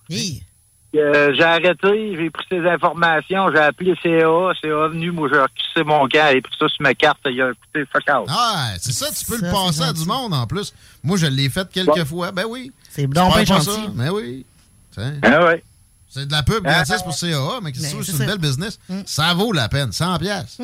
Euh, 0.97 1.35
j'ai 1.35 1.43
arrêté, 1.43 2.15
j'ai 2.17 2.31
pris 2.31 2.47
ses 2.49 2.61
informations, 2.69 3.51
j'ai 3.53 3.59
appelé 3.59 3.95
CA, 4.01 4.53
CA 4.63 4.87
venu, 4.89 5.11
moi 5.11 5.29
j'ai 5.33 5.41
requissé 5.41 5.83
mon 5.85 6.07
camp, 6.07 6.31
et 6.33 6.41
pris 6.41 6.55
ça 6.57 6.69
sur 6.69 6.83
ma 6.83 6.95
carte, 6.95 7.19
il 7.27 7.43
a 7.43 7.49
coûté 7.49 7.85
fuck 7.93 8.17
out. 8.17 8.27
Ah, 8.29 8.69
c'est 8.79 8.93
ça, 8.93 9.07
tu 9.13 9.25
peux 9.25 9.39
Ça, 9.39 9.47
le 9.47 9.53
passer 9.53 9.79
c'est 9.83 9.89
à 9.89 9.93
du 9.93 10.05
monde 10.07 10.33
en 10.33 10.47
plus. 10.47 10.73
Moi, 11.03 11.17
je 11.17 11.27
l'ai 11.27 11.49
fait 11.49 11.69
quelques 11.73 11.89
Ouais. 11.97 12.05
fois. 12.05 12.31
Ben 12.31 12.45
oui. 12.49 12.71
C'est 12.91 13.09
perds 13.09 13.29
pas 13.33 13.45
gentil. 13.45 13.65
ça? 13.67 13.81
Ben 13.93 14.11
oui. 14.13 14.47
Tiens. 14.93 15.15
Ah 15.25 15.45
ouais. 15.47 15.65
C'est 16.09 16.27
de 16.29 16.33
la 16.33 16.45
pub 16.45 16.63
Ah. 16.65 16.71
gratis 16.85 17.03
pour 17.03 17.17
CAA, 17.19 17.59
mais 17.61 17.73
que 17.73 17.79
Ben, 17.83 17.97
veux, 17.97 18.03
c'est 18.05 18.13
c'est 18.13 18.23
une 18.23 18.31
belle 18.31 18.39
business. 18.39 18.79
Mm. 18.89 19.01
Ça 19.05 19.35
vaut 19.35 19.51
la 19.53 19.69
peine. 19.69 19.91
100 19.91 20.17
piastres. 20.21 20.63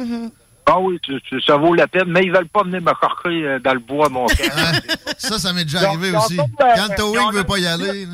Ah 0.66 0.78
oui, 0.78 1.00
ça 1.44 1.56
vaut 1.56 1.74
la 1.74 1.88
peine, 1.88 2.08
mais 2.08 2.22
ils 2.24 2.32
veulent 2.32 2.48
pas 2.48 2.62
venir 2.62 2.80
me 2.80 2.92
corquer 2.92 3.44
euh, 3.44 3.58
dans 3.58 3.74
le 3.74 3.80
bois, 3.80 4.08
mon 4.08 4.26
camp. 4.26 4.36
Ça, 5.18 5.38
ça 5.38 5.52
m'est 5.52 5.64
déjà 5.64 5.88
arrivé 5.88 6.16
aussi. 6.16 6.36
Quand 6.36 6.88
le 6.88 6.96
towing 6.96 7.32
veut 7.32 7.44
pas 7.44 7.58
y 7.58 7.66
aller, 7.66 8.06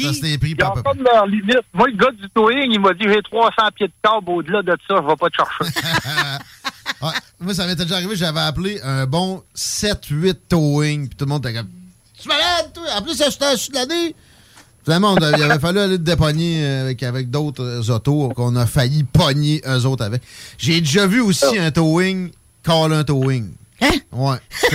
ça 0.00 0.12
s'était 0.12 0.38
pris 0.38 0.54
par 0.54 0.74
leur 0.98 1.26
limite. 1.26 1.58
Moi, 1.74 1.88
le 1.88 1.96
gars 1.96 2.10
du 2.12 2.28
towing, 2.30 2.70
il 2.70 2.80
m'a 2.80 2.94
dit 2.94 3.04
j'ai 3.06 3.20
300 3.22 3.50
pieds 3.74 3.88
de 3.88 3.92
câble 4.02 4.30
au-delà 4.30 4.62
de 4.62 4.76
ça, 4.88 4.96
je 4.96 5.06
vais 5.06 5.16
pas 5.16 5.28
te 5.28 5.36
chercher. 5.36 5.78
Ouais, 7.02 7.10
moi, 7.40 7.54
ça 7.54 7.66
m'était 7.66 7.82
déjà 7.82 7.96
arrivé, 7.96 8.16
j'avais 8.16 8.40
appelé 8.40 8.80
un 8.82 9.06
bon 9.06 9.42
7-8 9.54 10.36
towing, 10.48 11.08
puis 11.08 11.16
tout 11.16 11.24
le 11.24 11.30
monde 11.30 11.44
était 11.44 11.58
comme 11.58 11.68
Tu 12.18 12.28
es 12.28 12.32
malade, 12.32 12.72
toi? 12.72 12.84
En 12.96 13.02
plus, 13.02 13.14
ça, 13.14 13.30
c'était 13.30 13.56
sur 13.56 13.74
l'année. 13.74 14.14
Finalement, 14.88 15.12
on 15.12 15.16
a- 15.22 15.36
il 15.36 15.42
avait 15.42 15.58
fallu 15.58 15.80
aller 15.80 15.98
te 15.98 16.02
dépogner 16.02 16.64
euh, 16.64 16.82
avec, 16.84 17.02
avec 17.02 17.28
d'autres 17.30 17.62
euh, 17.62 17.94
autos 17.94 18.30
qu'on 18.30 18.56
a 18.56 18.64
failli 18.66 19.04
pogner 19.04 19.60
eux 19.68 19.84
autres 19.84 20.02
avec. 20.02 20.22
J'ai 20.56 20.80
déjà 20.80 21.06
vu 21.06 21.20
aussi 21.20 21.58
un 21.58 21.70
towing 21.70 22.30
call 22.64 22.94
un 22.94 23.04
towing. 23.04 23.50
Hein? 23.82 23.90
Ouais. 24.12 24.38
Ça, 24.62 24.68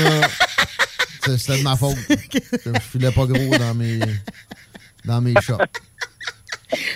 c'est- 1.25 1.38
c'était 1.39 1.58
de 1.58 1.63
ma 1.63 1.75
faute. 1.75 1.98
Je 2.10 2.79
filais 2.91 3.10
pas 3.12 3.25
gros 3.25 3.58
dans 3.58 3.74
mes, 3.74 4.00
dans 5.03 5.20
mes 5.20 5.34
shots. 5.41 5.58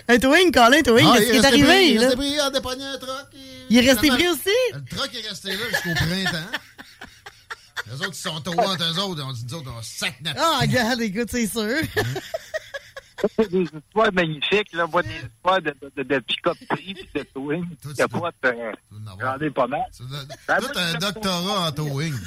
Un 0.07 0.19
towing, 0.19 0.51
Colin, 0.51 0.81
towing, 0.83 1.07
Ah, 1.09 1.15
qu'est-ce 1.17 1.31
qui 1.31 1.37
est 1.37 1.45
arrivé, 1.45 1.65
pris, 1.65 1.87
il 1.89 1.95
est 1.95 1.99
resté 1.99 2.15
pris, 2.17 2.33
on 2.39 2.45
a 2.45 2.51
dépogné 2.51 2.83
un 2.85 2.97
truck. 2.99 3.25
Il 3.71 3.77
est 3.77 3.91
resté 3.91 4.07
pris 4.09 4.27
aussi? 4.27 4.49
Le 4.75 4.95
truck 4.95 5.09
est 5.15 5.27
resté 5.27 5.49
là 5.53 5.57
jusqu'au 5.71 5.95
printemps. 5.95 6.51
Les 7.87 7.93
autres, 7.93 8.09
ils 8.13 8.15
sont 8.15 8.41
towés 8.41 8.59
entre 8.65 8.83
eux 8.83 8.99
autres. 8.99 9.23
On 9.27 9.31
dit, 9.33 9.45
nous 9.49 9.57
autres, 9.57 9.71
on 9.75 9.81
sac 9.81 10.15
notre 10.21 10.39
Ah, 10.39 10.59
regarde, 10.61 11.01
écoute, 11.01 11.29
c'est 11.31 11.47
sûr. 11.47 11.77
C'est 11.95 12.03
des 13.49 13.63
histoires 13.63 14.13
magnifiques, 14.13 14.73
là. 14.73 14.85
Moi, 14.87 15.03
des 15.03 15.09
histoires 15.09 15.61
de, 15.61 15.75
de, 15.81 15.91
de, 15.95 16.03
de 16.03 16.19
pick-up 16.19 16.57
prix 16.69 16.93
pis 16.93 17.09
de 17.15 17.23
towing. 17.23 17.65
Capote, 17.95 18.35
euh, 18.45 18.71
j'en 19.19 19.37
ai 19.39 19.49
pas 19.49 19.67
mal. 19.67 19.81
Ben, 20.47 20.57
Toi, 20.59 20.69
t'as 20.73 20.81
un 20.81 20.93
doctorat 20.93 21.67
en 21.67 21.71
towing. 21.71 22.13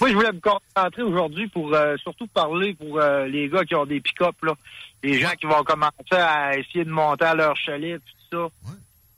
Moi, 0.00 0.10
je 0.10 0.14
voulais 0.14 0.32
me 0.32 0.40
concentrer 0.40 1.02
aujourd'hui 1.02 1.48
pour 1.48 1.72
euh, 1.74 1.96
surtout 1.98 2.26
parler 2.26 2.74
pour 2.74 2.98
euh, 2.98 3.26
les 3.26 3.48
gars 3.48 3.64
qui 3.64 3.74
ont 3.74 3.86
des 3.86 4.00
pick-up, 4.00 4.34
là. 4.42 4.54
Les 5.02 5.18
gens 5.18 5.30
qui 5.32 5.46
vont 5.46 5.62
commencer 5.64 5.92
à 6.12 6.56
essayer 6.56 6.84
de 6.84 6.90
monter 6.90 7.24
à 7.24 7.34
leur 7.34 7.56
chalet, 7.56 8.00
tout 8.30 8.50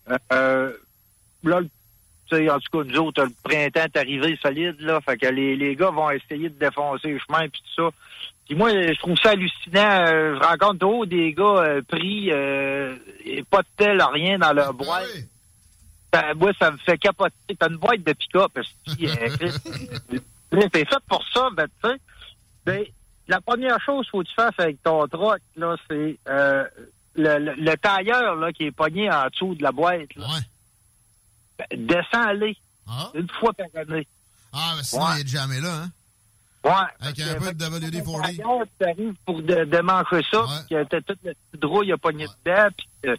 ça. 0.09 0.13
Euh, 0.13 0.19
euh, 0.33 0.73
là, 1.43 1.61
tu 2.31 2.51
en 2.51 2.59
tout 2.59 2.79
cas, 2.79 2.85
nous 2.91 2.99
autres, 2.99 3.25
le 3.25 3.33
printemps 3.43 3.85
est 3.85 3.97
arrivé 3.97 4.39
solide, 4.41 4.81
là. 4.81 5.01
Fait 5.01 5.17
que 5.17 5.27
les, 5.27 5.57
les 5.57 5.77
gars 5.77 5.91
vont 5.91 6.11
essayer 6.11 6.49
de 6.49 6.59
défoncer 6.59 7.09
le 7.09 7.19
chemin, 7.19 7.49
puis 7.49 7.63
tout 7.75 7.83
ça. 7.83 7.91
Puis 8.47 8.55
moi, 8.55 8.71
je 8.71 8.99
trouve 8.99 9.17
ça 9.19 9.31
hallucinant. 9.31 10.07
Euh, 10.07 10.39
je 10.39 10.47
rencontre 10.47 10.79
toujours 10.81 11.07
des 11.07 11.33
gars 11.33 11.45
euh, 11.45 11.83
pris, 11.83 12.31
euh, 12.31 12.97
et 13.25 13.43
pas 13.43 13.63
de 13.63 13.69
tel, 13.77 14.03
rien 14.13 14.39
dans 14.39 14.53
leur 14.53 14.75
boîte. 14.75 15.07
Ça, 16.13 16.35
moi, 16.35 16.53
ça 16.59 16.71
me 16.71 16.77
fait 16.79 16.99
capoter. 16.99 17.35
T'as 17.59 17.69
une 17.69 17.77
boîte 17.77 18.03
de 18.05 18.13
pick-up, 18.13 18.53
euh, 18.59 20.19
T'es 20.71 20.85
fait 20.85 21.03
pour 21.09 21.25
ça, 21.33 21.49
ben, 21.57 21.67
tu 21.83 21.91
sais. 21.91 21.97
Ben, 22.67 22.85
la 23.27 23.41
première 23.41 23.81
chose 23.81 24.05
qu'il 24.05 24.11
faut 24.11 24.23
que 24.23 24.29
tu 24.29 24.35
fasses 24.35 24.55
avec 24.59 24.83
ton 24.83 25.07
truck, 25.09 25.41
là, 25.57 25.77
c'est 25.89 26.19
le, 26.27 27.39
le, 27.39 27.55
le 27.57 27.77
tailleur 27.77 28.37
là, 28.37 28.53
qui 28.53 28.65
est 28.65 28.71
pogné 28.71 29.11
en 29.11 29.27
dessous 29.29 29.55
de 29.55 29.63
la 29.63 29.73
boîte. 29.73 30.15
Là. 30.17 30.27
Ben, 31.59 31.87
descends-les. 31.87 32.57
Une 33.15 33.29
fois 33.41 33.53
par 33.55 33.67
année. 33.75 34.07
Ah, 34.53 34.75
mais 34.77 34.83
sinon, 34.83 35.07
il 35.17 35.23
est 35.23 35.29
jamais 35.29 35.61
là, 35.61 35.75
hein? 35.85 35.91
Ouais. 36.65 36.71
Avec 37.01 37.21
un 37.21 37.35
peu 37.35 37.53
de 37.53 37.65
WD-40. 37.65 38.23
Tailleur, 38.23 38.61
tu 38.81 38.87
arrives 38.87 39.15
pour 39.27 39.43
démancher 39.43 40.23
ça, 40.31 40.45
puis 40.67 40.77
t'as 40.89 41.01
toute 41.03 41.19
la 41.23 41.33
petite 41.35 41.65
rouille 41.65 41.93
a 41.93 41.99
pogné 41.99 42.27
dedans, 42.45 42.69
puis 42.77 43.11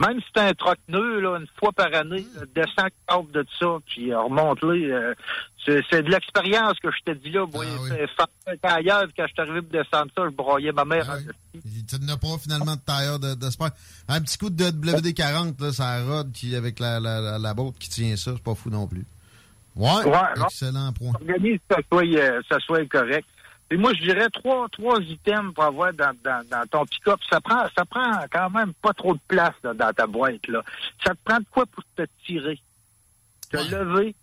même 0.00 0.20
si 0.20 0.26
c'est 0.34 0.42
un 0.42 0.52
troc 0.54 0.76
nœud, 0.88 1.20
là, 1.20 1.38
une 1.38 1.46
fois 1.58 1.70
par 1.72 1.92
année, 1.94 2.26
descends 2.54 2.88
câble 3.08 3.30
de 3.32 3.44
ça, 3.58 3.66
puis 3.86 4.12
euh, 4.12 4.20
remonte-les. 4.20 4.90
euh, 4.90 5.14
c'est 5.90 6.02
de 6.02 6.10
l'expérience 6.10 6.78
que 6.82 6.88
je 6.90 7.12
te 7.12 7.18
dis 7.18 7.30
là. 7.30 7.44
Moi, 7.52 7.64
c'est 7.88 8.06
faire 8.06 8.26
un 8.46 8.56
tailleur, 8.56 9.04
puis 9.04 9.12
quand 9.16 9.26
je 9.26 9.32
suis 9.32 9.42
arrivé 9.42 9.60
pour 9.62 9.70
descendre 9.72 10.10
ça, 10.16 10.22
je 10.24 10.34
broyais 10.34 10.72
ma 10.72 10.84
mère. 10.84 11.08
en 11.10 11.18
Tu 11.54 11.96
n'as 12.00 12.16
pas 12.16 12.38
finalement 12.40 12.74
de 12.74 12.80
tailleur 12.80 13.18
de, 13.18 13.34
de 13.34 13.50
sport. 13.50 13.70
Un 14.08 14.20
petit 14.22 14.38
coup 14.38 14.50
de 14.50 14.64
WD-40, 14.64 15.60
là, 15.62 15.72
ça 15.72 16.02
rod 16.04 16.32
qui, 16.32 16.54
avec 16.56 16.78
la, 16.80 16.98
la, 17.00 17.20
la, 17.20 17.38
la 17.38 17.54
botte 17.54 17.78
qui 17.78 17.90
tient 17.90 18.16
ça, 18.16 18.32
c'est 18.34 18.42
pas 18.42 18.54
fou 18.54 18.70
non 18.70 18.86
plus. 18.86 19.04
Ouais, 19.78 20.44
excellent 20.44 20.92
point. 20.92 21.12
organise 21.14 21.58
que 21.68 21.74
ça 21.76 21.80
soit, 21.90 22.04
euh, 22.04 22.42
ça 22.48 22.58
soit 22.60 22.86
correct. 22.88 23.26
Et 23.70 23.76
moi, 23.76 23.92
je 23.94 24.00
dirais 24.00 24.28
trois, 24.32 24.66
trois 24.70 24.98
items 25.00 25.52
pour 25.54 25.62
avoir 25.64 25.92
dans, 25.92 26.12
dans, 26.24 26.42
dans 26.48 26.66
ton 26.66 26.86
pick-up. 26.86 27.20
Ça 27.30 27.40
prend, 27.40 27.64
ça 27.76 27.84
prend 27.84 28.24
quand 28.32 28.50
même 28.50 28.72
pas 28.74 28.94
trop 28.94 29.14
de 29.14 29.20
place 29.28 29.54
là, 29.62 29.74
dans 29.74 29.92
ta 29.92 30.06
boîte. 30.06 30.46
Là. 30.48 30.62
Ça 31.04 31.14
te 31.14 31.18
prend 31.24 31.38
de 31.38 31.44
quoi 31.50 31.66
pour 31.66 31.84
te 31.94 32.02
tirer? 32.24 32.58
Te 33.50 33.56
lever. 33.58 34.14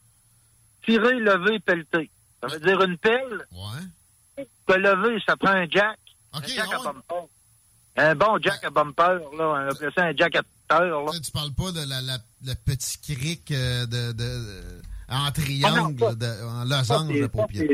Tirer, 0.83 1.19
lever, 1.19 1.59
pelleter. 1.59 2.09
Ça 2.41 2.47
veut 2.47 2.59
dire 2.59 2.81
une 2.81 2.97
pelle. 2.97 3.45
Ouais. 3.51 4.45
Te 4.67 4.73
lever, 4.73 5.21
ça 5.25 5.37
prend 5.37 5.51
un 5.51 5.67
jack. 5.69 5.97
un 6.33 6.41
jack 6.41 6.73
à 6.73 6.77
bumper. 6.83 7.27
Un 7.97 8.15
bon 8.15 8.37
jack 8.41 8.63
à 8.63 8.69
bumper, 8.71 9.19
là. 9.37 9.47
On 9.47 9.69
appelle 9.71 9.91
ça 9.95 10.05
un 10.05 10.15
jack 10.15 10.35
à 10.35 10.41
bumper, 10.41 10.89
là. 10.89 11.11
Tu 11.23 11.31
parles 11.31 11.53
pas 11.53 11.71
de 11.71 11.87
la, 11.87 12.01
la, 12.01 12.17
le 12.45 12.53
petit 12.65 12.97
cric 13.15 13.51
euh, 13.51 13.85
de, 13.85 14.11
de, 14.11 14.17
de- 14.17 14.81
en 15.09 15.25
Ah 15.27 15.31
triangle, 15.31 16.17
de- 16.17 16.45
en 16.47 16.63
losange 16.65 17.13
de 17.19 17.27
paupières. 17.27 17.67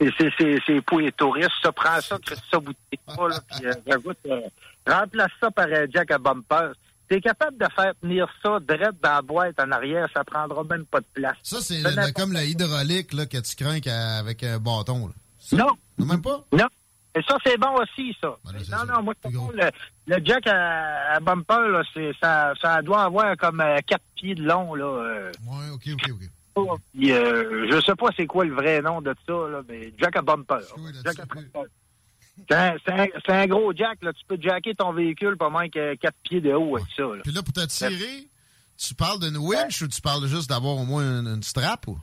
C'est- 0.00 0.80
pour 0.86 1.00
les 1.00 1.10
touristes. 1.12 1.50
Ça 1.62 1.72
prend 1.72 2.00
ça, 2.00 2.18
crée 2.24 2.36
ça, 2.50 2.58
bouteille 2.58 2.98
pas, 3.06 3.28
là. 3.28 3.40
Puis, 3.50 3.66
euh, 3.66 3.72
j'avoue, 3.86 4.12
euh, 4.26 4.40
remplace 4.86 5.30
ça 5.40 5.50
par 5.50 5.66
un 5.66 5.86
jack 5.92 6.10
à 6.12 6.18
bumper. 6.18 6.70
T'es 7.08 7.20
capable 7.20 7.56
de 7.58 7.66
faire 7.74 7.92
tenir 8.02 8.28
ça 8.42 8.58
direct 8.60 9.02
dans 9.02 9.14
la 9.14 9.22
boîte 9.22 9.58
en 9.58 9.72
arrière, 9.72 10.06
ça 10.12 10.22
prendra 10.24 10.62
même 10.64 10.84
pas 10.84 11.00
de 11.00 11.06
place. 11.14 11.36
Ça, 11.42 11.58
c'est 11.60 11.82
comme 12.12 12.32
le 12.32 12.42
hydraulique 12.44 13.12
là, 13.14 13.26
que 13.26 13.38
tu 13.38 13.56
crains 13.56 13.80
avec 14.18 14.42
un 14.44 14.58
bâton. 14.58 15.08
Là. 15.08 15.14
Non. 15.58 16.06
Même 16.06 16.22
pas? 16.22 16.44
Non. 16.52 16.66
Et 17.16 17.22
ça, 17.22 17.36
c'est 17.44 17.56
bon 17.56 17.74
aussi, 17.80 18.14
ça. 18.20 18.36
non, 18.70 18.84
non, 18.94 19.02
moi, 19.02 19.14
le, 19.24 19.70
le 20.06 20.24
jack 20.24 20.46
à, 20.46 21.14
à 21.14 21.20
bumper, 21.20 21.70
là, 21.70 21.82
ça, 22.20 22.52
ça 22.60 22.82
doit 22.82 23.04
avoir 23.04 23.36
comme 23.38 23.60
euh, 23.62 23.78
quatre 23.86 24.04
pieds 24.14 24.34
de 24.34 24.42
long, 24.44 24.74
là. 24.74 25.30
Ouais, 25.46 25.70
OK, 25.72 25.88
OK, 25.94 26.10
OK. 26.12 26.28
Puis, 26.94 27.12
euh, 27.12 27.66
je 27.70 27.80
sais 27.80 27.94
pas 27.94 28.08
c'est 28.16 28.26
quoi 28.26 28.44
le 28.44 28.54
vrai 28.54 28.80
nom 28.82 29.00
de 29.00 29.14
ça, 29.26 29.32
là, 29.32 29.62
mais 29.68 29.92
jack 29.98 30.16
à 30.16 30.22
bumper. 30.22 30.58
Jack 31.04 31.18
à 31.20 31.24
bumper. 31.26 31.68
C'est 32.48 33.32
un, 33.32 33.46
gros 33.46 33.72
jack, 33.74 33.98
là. 34.02 34.12
Tu 34.12 34.24
peux 34.26 34.38
jacker 34.40 34.74
ton 34.74 34.92
véhicule 34.92 35.36
pas 35.36 35.48
moins 35.50 35.68
que 35.68 35.94
quatre 35.96 36.16
pieds 36.22 36.40
de 36.40 36.52
haut 36.52 36.76
avec 36.76 36.88
ça, 36.96 37.02
là. 37.02 37.20
Puis 37.24 37.32
là, 37.32 37.42
pour 37.42 37.52
te 37.52 37.66
tirer, 37.66 38.28
tu 38.76 38.94
parles 38.94 39.20
d'une 39.20 39.36
winch 39.38 39.82
ou 39.82 39.88
tu 39.88 40.00
parles 40.00 40.26
juste 40.26 40.48
d'avoir 40.48 40.76
au 40.76 40.84
moins 40.84 41.20
une, 41.20 41.26
une 41.26 41.42
strap? 41.42 41.86
Ou? 41.88 41.98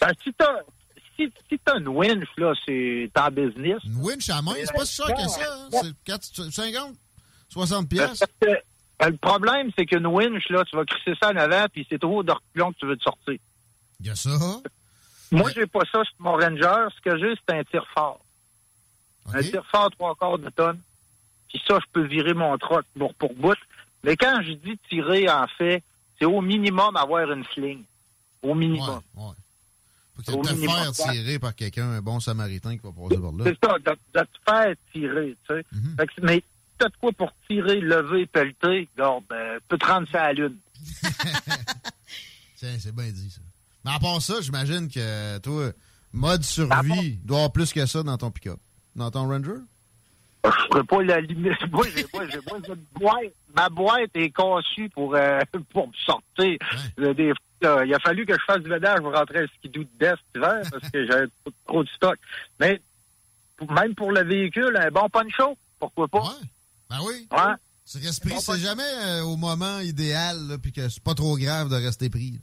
Ben, 0.00 0.10
si 0.24 0.32
t'as, 0.34 0.56
si, 1.16 1.32
si 1.48 1.58
t'as 1.64 1.78
une 1.78 1.88
winch, 1.88 2.26
là, 2.36 2.52
c'est 2.66 3.10
en 3.16 3.28
business. 3.30 3.78
Une 3.84 3.96
winch 4.00 4.28
à 4.30 4.42
main, 4.42 4.52
c'est 4.64 4.74
pas 4.74 4.84
si 4.84 4.96
cher 4.96 5.14
que 5.14 5.28
ça. 5.28 5.40
hein? 5.42 5.68
C'est 5.70 6.04
4, 6.04 6.50
50, 6.50 6.94
60 7.50 7.88
pièces. 7.88 8.24
Le 9.00 9.16
problème, 9.16 9.70
c'est 9.78 9.86
qu'une 9.86 10.08
winch, 10.08 10.48
là, 10.50 10.64
tu 10.64 10.74
vas 10.76 10.84
crisser 10.84 11.16
ça 11.22 11.30
en 11.30 11.36
avant, 11.36 11.66
puis 11.72 11.86
c'est 11.88 12.00
trop 12.00 12.24
de 12.24 12.32
reculons 12.32 12.72
que 12.72 12.78
tu 12.78 12.86
veux 12.86 12.96
te 12.96 13.04
sortir. 13.04 13.36
Il 14.00 14.06
y 14.06 14.10
a 14.10 14.16
ça. 14.16 14.30
Moi, 15.30 15.50
j'ai 15.54 15.66
pas 15.66 15.80
ça 15.92 16.02
sur 16.04 16.14
mon 16.20 16.32
Ranger. 16.32 16.86
Ce 16.96 17.00
que 17.02 17.18
j'ai, 17.18 17.34
c'est 17.36 17.54
un 17.56 17.64
tir 17.64 17.84
fort. 17.92 18.20
Un 19.26 19.40
tir 19.50 19.64
fort 19.66 19.90
trois 19.90 20.14
quarts 20.14 20.38
de 20.38 20.48
tonne. 20.50 20.80
Puis 21.48 21.60
ça, 21.66 21.78
je 21.80 21.86
peux 21.92 22.06
virer 22.06 22.34
mon 22.34 22.56
troc 22.58 22.84
bout 22.96 23.12
pour 23.18 23.34
bout. 23.34 23.56
Mais 24.04 24.16
quand 24.16 24.40
je 24.42 24.52
dis 24.52 24.78
tirer, 24.88 25.28
en 25.28 25.46
fait, 25.58 25.82
c'est 26.18 26.24
au 26.24 26.40
minimum 26.40 26.96
avoir 26.96 27.30
une 27.32 27.44
sling. 27.52 27.82
Au 28.42 28.54
minimum. 28.54 29.00
Faut 29.14 30.22
que 30.22 30.32
Au 30.32 30.42
te 30.42 30.48
faire 30.54 30.92
tirer 31.12 31.38
par 31.38 31.54
quelqu'un, 31.54 31.90
un 31.90 32.00
bon 32.00 32.20
samaritain 32.20 32.76
qui 32.76 32.82
va 32.84 32.92
passer 32.92 33.20
par 33.20 33.32
là. 33.32 33.44
C'est 33.44 33.58
ça, 33.66 33.78
de, 33.78 33.98
de 34.18 34.24
te 34.24 34.38
faire 34.48 34.74
tirer, 34.92 35.36
tu 35.48 35.54
sais. 35.54 35.64
Que- 36.06 36.20
mais 36.22 36.42
t'as 36.78 36.88
de 36.88 36.96
quoi 37.00 37.12
pour 37.12 37.32
tirer, 37.48 37.80
lever, 37.80 38.26
pelleter, 38.26 38.88
regarde, 38.96 39.24
ben, 39.28 39.58
peut 39.68 39.78
te 39.78 39.86
rendre 39.86 40.08
ça 40.10 40.22
à 40.24 40.26
la 40.28 40.32
lune. 40.34 40.56
Tiens, 42.56 42.76
c'est 42.80 42.94
bien 42.94 43.10
dit, 43.10 43.30
ça. 43.30 43.40
Mais 43.84 43.92
à 43.92 43.98
part 43.98 44.20
ça, 44.20 44.40
j'imagine 44.40 44.88
que 44.88 45.38
toi, 45.38 45.70
mode 46.12 46.42
survie, 46.42 47.18
doit 47.24 47.38
avoir 47.38 47.52
plus 47.52 47.72
que 47.72 47.86
ça 47.86 48.02
dans 48.02 48.16
ton 48.16 48.30
pick-up. 48.30 48.58
Dans 48.96 49.10
ton 49.10 49.28
Ranger? 49.28 49.60
Je 50.44 50.50
ferais 50.70 50.84
pas 50.84 51.02
la 51.02 51.20
limite. 51.20 51.52
Moi, 51.72 51.86
j'ai 51.94 52.06
moi, 52.12 52.24
moi, 52.66 52.76
boîte. 52.94 53.32
Ma 53.54 53.68
boîte 53.68 54.10
est 54.14 54.30
conçue 54.30 54.88
pour, 54.90 55.14
euh, 55.14 55.40
pour 55.72 55.88
me 55.88 55.92
sortir. 56.04 56.58
Des, 56.96 57.32
là, 57.60 57.84
il 57.84 57.94
a 57.94 57.98
fallu 57.98 58.24
que 58.24 58.34
je 58.34 58.44
fasse 58.46 58.62
du 58.62 58.68
ménage 58.68 59.00
pour 59.00 59.12
rentrer 59.12 59.40
un 59.40 59.46
skidoo 59.58 59.82
de 59.82 59.88
cet 60.00 60.18
hiver 60.36 60.62
parce 60.70 60.90
que 60.90 61.06
j'avais 61.06 61.26
trop, 61.44 61.52
trop 61.66 61.84
de 61.84 61.88
stock. 61.88 62.18
Mais 62.60 62.80
même 63.68 63.94
pour 63.94 64.12
le 64.12 64.22
véhicule, 64.22 64.76
un 64.76 64.90
bon 64.90 65.08
poncho, 65.08 65.56
pourquoi 65.80 66.08
pas? 66.08 66.34
Ben 66.88 66.98
oui. 67.04 67.26
Ouais. 67.32 67.54
Tu 67.90 67.98
respires, 67.98 68.40
c'est 68.40 68.58
jamais 68.58 68.82
euh, 68.82 69.22
au 69.22 69.36
moment 69.36 69.80
idéal, 69.80 70.58
puis 70.62 70.72
que 70.72 70.88
c'est 70.88 71.02
pas 71.02 71.14
trop 71.14 71.36
grave 71.36 71.70
de 71.70 71.74
rester 71.74 72.10
pris. 72.10 72.38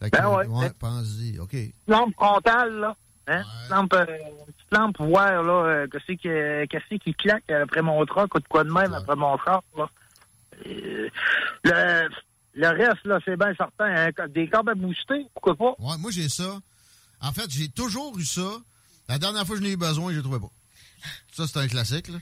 Ben 0.00 0.28
ouais. 0.28 0.46
ouais, 0.46 0.70
pense-y, 0.78 1.38
OK. 1.38 1.56
lampe 1.86 2.14
frontale, 2.14 2.74
là. 2.78 2.96
Hein? 3.26 3.42
Lampe, 3.68 3.92
euh, 3.94 4.06
une 4.06 4.52
petite 4.52 4.72
lampe 4.72 4.98
voir, 5.00 5.42
là, 5.42 5.52
euh, 5.52 5.86
qu'est-ce 5.90 6.12
qui, 6.16 6.28
euh, 6.28 6.64
qu'est-ce 6.70 6.94
qui 6.96 7.12
claque 7.14 7.50
après 7.50 7.82
mon 7.82 8.04
truck 8.06 8.34
ou 8.34 8.38
de 8.40 8.46
quoi 8.48 8.64
de 8.64 8.70
même 8.72 8.94
après 8.94 9.16
mon 9.16 9.36
char, 9.38 9.62
là? 9.76 9.88
Euh, 10.66 11.08
le, 11.64 12.08
le 12.54 12.68
reste, 12.68 13.04
là, 13.04 13.18
c'est 13.24 13.36
bien 13.36 13.54
certain. 13.54 13.84
hein, 13.94 14.10
des 14.28 14.48
câbles 14.48 14.70
à 14.70 14.74
booster, 14.74 15.26
pourquoi 15.34 15.54
pas? 15.56 15.74
Ouais, 15.78 15.98
moi, 15.98 16.10
j'ai 16.10 16.28
ça. 16.28 16.58
En 17.20 17.32
fait, 17.32 17.50
j'ai 17.50 17.68
toujours 17.68 18.16
eu 18.18 18.24
ça. 18.24 18.48
La 19.08 19.18
dernière 19.18 19.46
fois 19.46 19.56
que 19.56 19.62
je 19.62 19.66
n'ai 19.66 19.74
eu 19.74 19.76
besoin, 19.76 20.12
je 20.12 20.18
ne 20.18 20.22
trouvais 20.22 20.40
pas. 20.40 20.50
Ça, 21.32 21.46
c'est 21.46 21.58
un 21.58 21.68
classique, 21.68 22.08
là. 22.08 22.18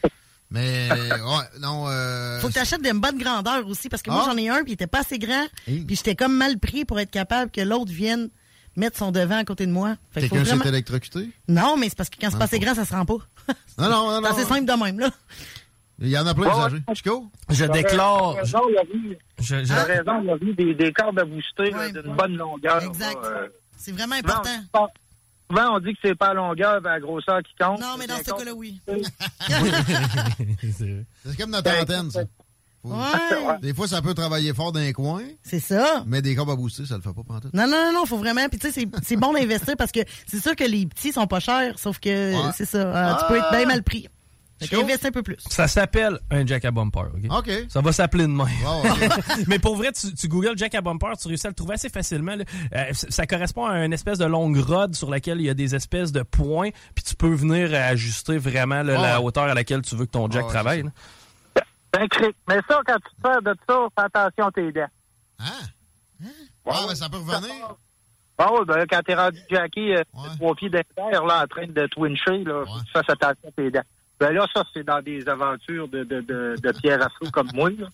Mais, 0.51 0.89
ouais, 1.11 1.61
non. 1.61 1.87
Euh, 1.89 2.39
Faut 2.41 2.49
que 2.49 2.53
tu 2.53 2.59
achètes 2.59 2.83
d'une 2.83 3.01
bonne 3.01 3.19
grandeur 3.19 3.67
aussi, 3.67 3.89
parce 3.89 4.03
que 4.03 4.11
moi, 4.11 4.25
Ah. 4.27 4.31
j'en 4.31 4.37
ai 4.39 4.49
un, 4.49 4.63
puis 4.63 4.73
il 4.73 4.75
était 4.75 4.87
pas 4.87 5.01
assez 5.01 5.19
grand, 5.19 5.47
puis 5.65 5.85
j'étais 5.97 6.15
comme 6.15 6.37
mal 6.37 6.59
pris 6.59 6.85
pour 6.85 7.01
être 7.01 7.11
capable 7.11 7.51
que 7.51 7.61
l'autre 7.61 7.91
vienne 7.93 8.29
mettre 8.77 8.99
son 8.99 9.11
devant 9.11 9.39
à 9.39 9.45
côté 9.45 9.67
de 9.67 9.73
moi. 9.73 9.97
Quelqu'un 10.15 10.43
vraiment- 10.43 10.63
s'est 10.63 10.69
électrocuté? 10.69 11.31
Non, 11.49 11.77
mais 11.77 11.89
c'est 11.89 11.97
parce 11.97 12.11
que 12.11 12.17
quand 12.21 12.29
c'est 12.31 12.37
Ah, 12.37 12.41
pas 12.41 12.45
assez 12.45 12.59
grand, 12.61 12.75
ça 12.75 12.85
se 12.85 12.93
rend 12.95 13.07
pas. 13.07 13.17
Non, 13.79 13.89
non, 13.91 14.11
non. 14.11 14.21
C'est 14.23 14.29
assez 14.29 14.43
non. 14.43 14.49
simple 14.49 14.65
de 14.67 14.85
même, 14.85 14.99
là. 15.01 15.11
Il 15.99 16.09
y 16.09 16.19
en 16.19 16.27
a 16.27 16.35
plein 16.35 16.49
Ouais, 16.49 16.55
d'usagers. 16.69 16.83
Chico? 16.95 17.27
Je 17.49 17.65
déclare. 17.65 18.35
Raison, 18.35 18.61
il 18.69 18.75
y 18.75 18.79
a 18.79 18.83
eu- 18.85 19.19
Je, 19.41 19.65
je- 19.65 19.69
t'as 19.69 19.85
raison, 19.85 20.21
il 20.21 20.27
y 20.27 20.31
a 20.31 20.55
des, 20.55 20.75
des 20.75 20.93
cordes 20.93 21.19
à 21.19 21.25
booster 21.25 21.75
Ouais, 21.75 21.91
d'une 21.91 22.11
ouais. 22.11 22.15
bonne 22.17 22.37
longueur. 22.37 22.83
Exact. 22.83 23.17
euh. 23.25 23.49
C'est 23.79 23.93
vraiment 23.93 24.17
important. 24.17 24.51
on- 24.75 24.89
Souvent, 25.51 25.77
on 25.77 25.81
dit 25.81 25.93
que 25.93 25.99
c'est 26.03 26.15
pas 26.15 26.29
la 26.29 26.35
longueur, 26.35 26.81
mais 26.83 26.89
la 26.91 27.01
grosseur 27.01 27.41
qui 27.43 27.53
compte. 27.59 27.81
Non, 27.81 27.95
mais 27.99 28.07
dans 28.07 28.17
ce 28.19 28.25
cas-là, 28.25 28.53
oui. 28.55 28.81
C'est 31.25 31.37
comme 31.39 31.51
notre 31.51 31.71
antenne, 31.81 32.11
ça. 32.11 32.23
Ouais. 32.85 32.95
Des 33.63 33.75
fois, 33.75 33.89
ça 33.89 34.01
peut 34.01 34.15
travailler 34.15 34.55
fort 34.55 34.71
dans 34.71 34.79
les 34.79 34.93
coins, 34.93 35.25
C'est 35.43 35.59
ça. 35.59 36.05
mais 36.07 36.23
des 36.23 36.37
cordes 36.37 36.51
à 36.51 36.55
booster, 36.57 36.87
ça 36.87 36.95
le 36.97 37.03
fait 37.03 37.13
pas 37.13 37.23
pantoute. 37.27 37.53
Non, 37.53 37.67
non, 37.67 37.87
non, 37.87 37.93
non, 37.93 38.07
faut 38.07 38.17
vraiment. 38.19 38.49
Puis 38.49 38.61
tu 38.61 38.69
sais, 38.69 38.73
c'est- 38.73 38.89
c'est 39.05 39.17
bon 39.17 39.33
d'investir 39.33 39.75
parce 39.77 39.91
que 39.91 40.01
c'est 40.27 40.41
sûr 40.41 40.55
que 40.55 40.63
les 40.63 40.87
petits 40.87 41.13
sont 41.13 41.27
pas 41.27 41.41
chers, 41.41 41.79
sauf 41.81 41.99
que 41.99 42.33
Ouais. 42.35 42.53
c'est 42.55 42.65
ça. 42.65 42.79
euh, 42.79 43.15
Tu 43.19 43.25
peux 43.27 43.39
être 43.39 43.51
bien 43.51 43.67
mal 43.67 43.83
pris. 43.83 44.07
Un 44.63 45.11
peu 45.13 45.23
plus. 45.23 45.37
Ça 45.39 45.69
s'appelle 45.69 46.19
un 46.31 46.47
jack 46.47 46.65
à 46.65 46.71
bumper, 46.71 47.01
OK? 47.15 47.31
OK. 47.39 47.51
Ça 47.69 47.81
va 47.83 47.93
s'appeler 47.93 48.25
de 48.25 48.29
même. 48.31 48.47
Wow, 48.65 48.91
OK. 48.91 49.09
Mais 49.49 49.59
pour 49.59 49.77
vrai, 49.77 49.93
tu, 49.93 50.15
tu 50.15 50.29
googles 50.29 50.57
Jack 50.57 50.75
à 50.75 50.81
bumper, 50.81 51.13
tu 51.21 51.29
réussis 51.29 51.47
à 51.47 51.51
le 51.51 51.55
trouver 51.55 51.75
assez 51.75 51.91
facilement. 51.91 52.37
Euh, 52.75 52.85
ça 52.93 53.27
correspond 53.27 53.67
à 53.67 53.85
une 53.85 53.93
espèce 53.93 54.19
de 54.19 54.25
longue 54.25 54.57
rod 54.57 54.95
sur 54.95 55.11
laquelle 55.11 55.41
il 55.41 55.47
y 55.47 55.51
a 55.51 55.55
des 55.55 55.75
espèces 55.75 56.11
de 56.11 56.23
points, 56.23 56.71
puis 56.95 57.05
tu 57.05 57.15
peux 57.15 57.33
venir 57.35 57.75
ajuster 57.75 58.39
vraiment 58.39 58.83
là, 58.83 58.95
la 59.01 59.19
Ouais. 59.21 59.27
hauteur 59.27 59.45
à 59.45 59.55
laquelle 59.55 59.83
tu 59.83 59.95
veux 59.95 60.07
que 60.07 60.13
ton 60.13 60.31
jack 60.31 60.45
Ouais, 60.47 60.51
travaille. 60.53 60.83
Ben. 61.93 62.07
Mais 62.49 62.61
ça, 62.69 62.81
quand 62.87 62.97
tu 62.97 63.23
te 63.23 63.29
sers 63.29 63.43
de 63.43 63.55
ça, 63.69 63.79
fais 63.99 64.05
attention 64.05 64.47
à 64.47 64.51
tes 64.53 64.73
dents. 64.73 64.87
Hein? 65.39 66.25
Ouais, 66.65 66.75
mais 66.89 66.95
ça 66.95 67.09
peut 67.09 67.19
revenir. 67.19 67.75
Bon, 68.39 68.63
ben, 68.67 68.85
quand 68.91 69.01
t'es 69.07 69.15
rendu 69.15 69.39
Jackie, 69.51 69.93
euh, 69.95 70.03
Ouais. 70.15 70.29
trois 70.37 70.55
pieds 70.55 70.69
derrière, 70.71 71.25
là, 71.25 71.43
en 71.45 71.47
train 71.47 71.67
de 71.67 71.87
twincher, 71.89 72.45
là, 72.45 72.65
tu 72.87 72.93
fasses 72.93 73.09
attention 73.09 73.49
à 73.49 73.53
tes 73.53 73.71
dents. 73.71 73.81
Ben 74.19 74.33
là, 74.33 74.47
ça, 74.55 74.65
c'est 74.73 74.83
dans 74.85 75.03
des 75.03 75.29
aventures 75.29 75.89
de, 75.89 76.03
de, 76.05 76.21
de, 76.23 76.57
de 76.63 76.73
Pierre 76.81 77.03
Assaut 77.03 77.31
comme 77.33 77.51
moi, 77.55 77.69
là. 77.71 77.89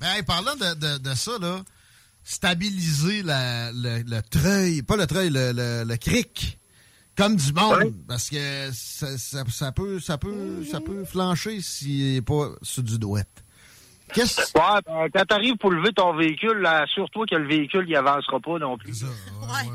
Mais 0.00 0.06
hey, 0.16 0.22
parlant 0.22 0.54
de, 0.54 0.74
de, 0.74 0.98
de 1.02 1.14
ça, 1.14 1.32
là, 1.40 1.60
stabiliser 2.24 3.22
la, 3.22 3.70
le, 3.72 4.02
le 4.02 4.22
treuil, 4.22 4.82
pas 4.82 4.96
le 4.96 5.06
treuil, 5.06 5.30
le, 5.30 5.52
le, 5.52 5.84
le 5.86 5.96
cric, 5.96 6.58
comme 7.16 7.36
du 7.36 7.52
monde, 7.52 7.76
Ouais. 7.78 7.92
parce 8.08 8.30
que 8.30 8.70
ça, 8.72 9.18
ça, 9.18 9.44
ça 9.50 9.72
peut, 9.72 10.00
ça, 10.00 10.16
peut, 10.16 10.64
ça 10.70 10.80
peut 10.80 11.04
flancher 11.04 11.60
s'il 11.60 12.14
n'est 12.14 12.22
pas 12.22 12.48
sur 12.62 12.82
du 12.82 12.98
douette. 12.98 13.44
Qu'est-ce 14.14 14.36
que 14.52 14.58
Ouais, 14.58 14.80
ben, 14.86 15.06
quand 15.14 15.24
t'arrives 15.26 15.56
pour 15.56 15.70
lever 15.70 15.92
ton 15.92 16.16
véhicule, 16.16 16.64
assure-toi 16.66 17.26
que 17.26 17.36
le 17.36 17.46
véhicule, 17.46 17.84
il 17.86 17.94
avancera 17.94 18.40
pas 18.40 18.58
non 18.58 18.76
plus. 18.78 18.94
c'est 18.94 19.04
ça? 19.04 19.10
Ouais. 19.10 19.68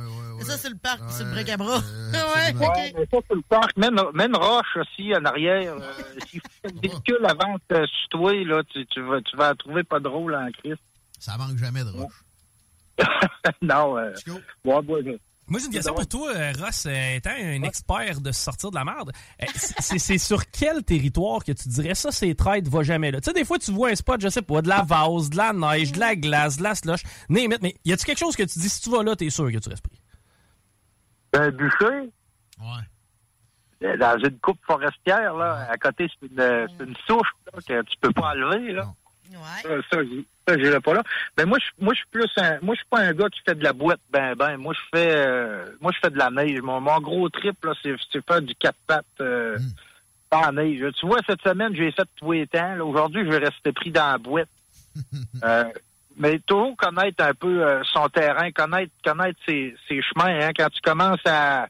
Ça, 0.43 0.57
c'est 0.57 0.69
le 0.69 0.75
parc, 0.77 1.01
c'est 1.09 1.23
le 1.23 1.31
bric 1.31 1.49
à 1.49 1.57
bras. 1.57 1.77
euh, 1.77 2.11
ouais, 2.13 2.49
absolument. 2.49 2.65
ok. 2.65 2.75
Ouais, 2.75 2.93
mais 2.97 3.05
ça, 3.11 3.17
c'est 3.27 3.35
le 3.35 3.41
parc. 3.41 3.77
Même, 3.77 3.99
même 4.13 4.35
Roche 4.35 4.77
aussi, 4.77 5.15
en 5.15 5.25
arrière. 5.25 5.73
Euh, 5.73 5.93
si 6.29 6.41
le 6.63 6.81
véhicule 6.81 7.25
avance 7.25 7.61
euh, 7.71 7.85
sur 7.85 8.09
toi, 8.09 8.33
là, 8.43 8.61
tu, 8.71 8.85
tu, 8.87 9.01
vas, 9.01 9.21
tu 9.21 9.35
vas 9.37 9.49
la 9.49 9.55
trouver 9.55 9.83
pas 9.83 9.99
drôle 9.99 10.35
en 10.35 10.49
crise. 10.51 10.75
Ça 11.19 11.37
manque 11.37 11.57
jamais 11.57 11.83
de 11.83 11.89
roche. 11.89 12.23
non, 13.61 13.97
euh, 13.97 14.13
ouais, 14.63 14.75
ouais, 14.75 15.03
ouais. 15.03 15.19
Moi, 15.47 15.59
j'ai 15.59 15.67
une 15.67 15.73
question 15.73 15.93
pour 15.93 16.07
toi, 16.07 16.31
euh, 16.35 16.53
Ross, 16.59 16.87
euh, 16.87 17.15
étant 17.17 17.29
un 17.29 17.61
expert 17.61 18.19
de 18.19 18.31
se 18.31 18.41
sortir 18.41 18.71
de 18.71 18.75
la 18.75 18.83
merde. 18.83 19.11
c'est 19.53 20.17
sur 20.17 20.49
quel 20.49 20.83
territoire 20.83 21.43
que 21.43 21.51
tu 21.51 21.69
dirais 21.69 21.93
ça, 21.93 22.11
c'est 22.11 22.33
trade, 22.33 22.67
va 22.67 22.81
jamais 22.81 23.11
là? 23.11 23.21
Tu 23.21 23.25
sais, 23.25 23.33
des 23.33 23.45
fois, 23.45 23.59
tu 23.59 23.71
vois 23.71 23.89
un 23.89 23.95
spot, 23.95 24.19
je 24.21 24.29
sais 24.29 24.41
pas, 24.41 24.63
de 24.63 24.69
la 24.69 24.81
vase, 24.81 25.29
de 25.29 25.37
la 25.37 25.53
neige, 25.53 25.91
de 25.91 25.99
la 25.99 26.15
glace, 26.15 26.57
de 26.57 26.63
la 26.63 26.73
slush, 26.73 27.03
mais 27.29 27.47
y 27.85 27.93
a-tu 27.93 28.05
quelque 28.05 28.17
chose 28.17 28.35
que 28.35 28.41
tu 28.41 28.57
dis, 28.57 28.69
si 28.69 28.81
tu 28.81 28.89
vas 28.89 29.03
là, 29.03 29.15
t'es 29.15 29.29
sûr 29.29 29.51
que 29.51 29.57
tu 29.59 29.69
restes 29.69 29.83
pris? 29.87 29.99
Un 31.35 31.49
bûcher, 31.51 32.09
Ouais. 32.61 32.83
euh, 33.83 33.97
dans 33.97 34.17
une 34.19 34.37
coupe 34.39 34.59
forestière, 34.65 35.33
là, 35.35 35.67
à 35.69 35.77
côté, 35.77 36.07
c'est 36.09 36.27
une, 36.31 36.39
euh, 36.39 36.67
une 36.79 36.95
souche 37.07 37.29
là, 37.53 37.59
que 37.67 37.81
tu 37.83 37.97
peux 37.99 38.11
pas 38.11 38.31
enlever. 38.31 38.71
Là. 38.73 38.87
Ouais. 39.31 39.81
Ça, 39.91 39.97
pas 40.81 40.93
là. 40.93 41.03
Mais 41.37 41.45
moi, 41.45 41.57
je, 41.59 41.83
moi, 41.83 41.93
je 41.93 41.97
suis 41.99 42.07
plus 42.11 42.29
un, 42.37 42.59
moi, 42.61 42.75
je 42.75 42.79
suis 42.79 42.89
pas 42.89 42.99
un 43.01 43.13
gars 43.13 43.29
qui 43.29 43.41
fait 43.41 43.55
de 43.55 43.63
la 43.63 43.73
boîte, 43.73 43.99
ben, 44.11 44.35
ben. 44.35 44.57
Moi, 44.57 44.73
je 44.73 44.79
fais, 44.97 45.11
euh, 45.15 45.65
moi, 45.81 45.91
je 45.93 45.99
fais 45.99 46.11
de 46.11 46.17
la 46.17 46.29
neige. 46.29 46.61
Mon, 46.61 46.79
mon 46.79 46.99
gros 46.99 47.27
trip, 47.29 47.63
là, 47.65 47.73
c'est, 47.81 47.95
faire 48.25 48.41
du 48.41 48.55
quatre 48.55 48.77
pattes, 48.87 49.05
euh, 49.21 49.57
en 50.31 50.51
neige. 50.53 50.83
Tu 50.99 51.05
vois, 51.07 51.19
cette 51.27 51.41
semaine, 51.41 51.75
j'ai 51.75 51.91
fait 51.91 52.07
tous 52.17 52.31
les 52.31 52.47
temps. 52.47 52.79
Aujourd'hui, 52.81 53.23
je 53.25 53.29
vais 53.29 53.45
rester 53.45 53.71
pris 53.73 53.91
dans 53.91 54.11
la 54.11 54.17
boîte. 54.17 54.49
Euh, 55.43 55.65
mais 56.17 56.39
toujours 56.39 56.75
connaître 56.77 57.23
un 57.23 57.33
peu 57.33 57.65
euh, 57.65 57.83
son 57.91 58.07
terrain, 58.09 58.51
connaître, 58.51 58.91
connaître 59.03 59.39
ses, 59.47 59.75
ses 59.87 60.01
chemins, 60.01 60.39
hein. 60.39 60.51
Quand 60.55 60.69
tu 60.69 60.81
commences 60.81 61.25
à, 61.25 61.67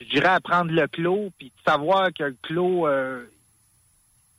je 0.00 0.06
dirais, 0.06 0.28
à 0.28 0.40
prendre 0.40 0.70
le 0.70 0.86
clos, 0.88 1.30
puis 1.38 1.46
de 1.46 1.70
savoir 1.70 2.08
que 2.12 2.24
le 2.24 2.36
clos, 2.42 2.86
euh, 2.86 3.24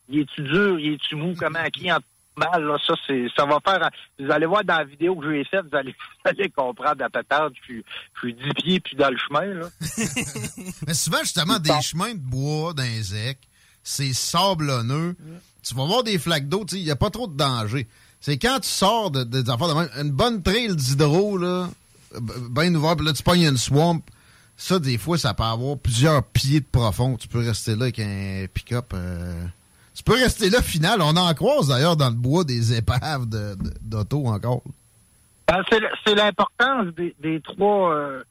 il 0.09 0.21
est-tu 0.21 0.41
dur, 0.41 0.79
il 0.79 0.93
est-tu 0.93 1.15
mou, 1.15 1.33
comment, 1.37 1.63
qui 1.71 1.91
en 1.91 1.99
mal, 2.39 2.63
là, 2.63 2.77
ça, 2.85 2.93
c'est, 3.05 3.27
ça 3.35 3.45
va 3.45 3.59
faire, 3.63 3.89
vous 4.17 4.31
allez 4.31 4.45
voir 4.45 4.63
dans 4.63 4.77
la 4.77 4.83
vidéo 4.85 5.15
que 5.15 5.25
je 5.25 5.29
lui 5.29 5.39
ai 5.41 5.45
faite, 5.45 5.65
vous 5.69 5.77
allez, 5.77 5.91
vous 6.25 6.31
allez 6.31 6.49
comprendre 6.49 6.99
la 6.99 7.09
patente, 7.09 7.53
je 7.59 7.63
suis, 7.63 7.85
je 8.15 8.19
suis 8.19 8.33
10 8.33 8.41
pieds 8.55 8.79
puis 8.79 8.95
dans 8.95 9.09
le 9.09 9.17
chemin, 9.17 9.45
là. 9.45 9.67
Mais 10.87 10.93
souvent, 10.93 11.19
justement, 11.19 11.59
des 11.59 11.81
chemins 11.81 12.13
de 12.13 12.19
bois 12.19 12.73
zecs, 13.01 13.39
c'est 13.83 14.13
sablonneux. 14.13 15.15
Tu 15.63 15.75
vas 15.75 15.85
voir 15.85 16.03
des 16.03 16.17
flaques 16.17 16.47
d'eau, 16.47 16.65
il 16.71 16.83
n'y 16.83 16.91
a 16.91 16.95
pas 16.95 17.09
trop 17.09 17.27
de 17.27 17.35
danger. 17.35 17.87
C'est 18.21 18.37
quand 18.37 18.59
tu 18.59 18.67
sors 18.69 19.11
de, 19.11 19.23
de- 19.23 19.41
des 19.41 19.49
affaires 19.49 19.69
de 19.69 19.73
même, 19.73 19.89
une 20.01 20.11
bonne 20.11 20.41
trail 20.43 20.75
d'hydro, 20.75 21.37
là, 21.37 21.69
bien 22.51 22.73
ouvert, 22.75 22.95
puis 22.95 23.05
là, 23.05 23.13
tu 23.13 23.23
pognes 23.23 23.43
une 23.43 23.57
swamp. 23.57 24.01
Ça, 24.57 24.77
des 24.79 24.97
fois, 24.97 25.17
ça 25.17 25.33
peut 25.33 25.43
avoir 25.43 25.77
plusieurs 25.77 26.21
pieds 26.23 26.59
de 26.59 26.65
profond. 26.69 27.15
Tu 27.15 27.29
peux 27.29 27.39
rester 27.39 27.75
là 27.75 27.83
avec 27.83 27.99
un 27.99 28.45
pick-up. 28.53 28.91
euh, 28.93 29.45
Tu 29.95 30.03
peux 30.03 30.15
rester 30.15 30.49
là, 30.49 30.61
final. 30.61 31.01
On 31.01 31.15
en 31.15 31.33
croise, 31.33 31.67
d'ailleurs, 31.69 31.95
dans 31.95 32.09
le 32.09 32.15
bois, 32.15 32.43
des 32.43 32.73
épaves 32.77 33.27
de- 33.29 33.55
d'auto 33.81 34.25
encore. 34.27 34.61
Ben, 35.47 35.63
c'est, 36.05 36.13
l'importance 36.13 36.87
des, 36.95 37.15
des 37.21 37.39
trois, 37.41 37.93
euh, 37.95 38.21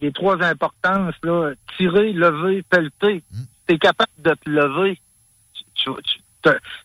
des 0.00 0.10
trois 0.12 0.42
importances, 0.42 1.14
là. 1.22 1.52
Tirer, 1.76 2.12
lever, 2.12 2.62
pelleter. 2.64 3.22
Mm. 3.32 3.38
Tu 3.68 3.74
es 3.74 3.78
capable 3.78 4.10
de 4.18 4.34
te 4.34 4.50
lever. 4.50 5.00
Tu- 5.54 5.90
tu- 6.04 6.20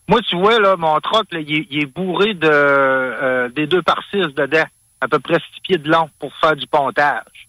moi, 0.08 0.20
tu 0.28 0.36
vois, 0.36 0.58
là, 0.58 0.76
mon 0.76 0.98
troc, 1.00 1.26
là, 1.32 1.40
il, 1.40 1.52
est, 1.58 1.66
il 1.70 1.82
est 1.82 1.86
bourré 1.86 2.34
de, 2.34 2.48
euh, 2.48 3.48
des 3.48 3.66
deux 3.66 3.82
par 3.82 4.02
six 4.10 4.22
dedans. 4.34 4.64
À 5.00 5.08
peu 5.08 5.18
près 5.18 5.38
six 5.38 5.60
pieds 5.62 5.78
de 5.78 5.90
long 5.90 6.08
pour 6.20 6.32
faire 6.36 6.54
du 6.54 6.66
pontage. 6.66 7.48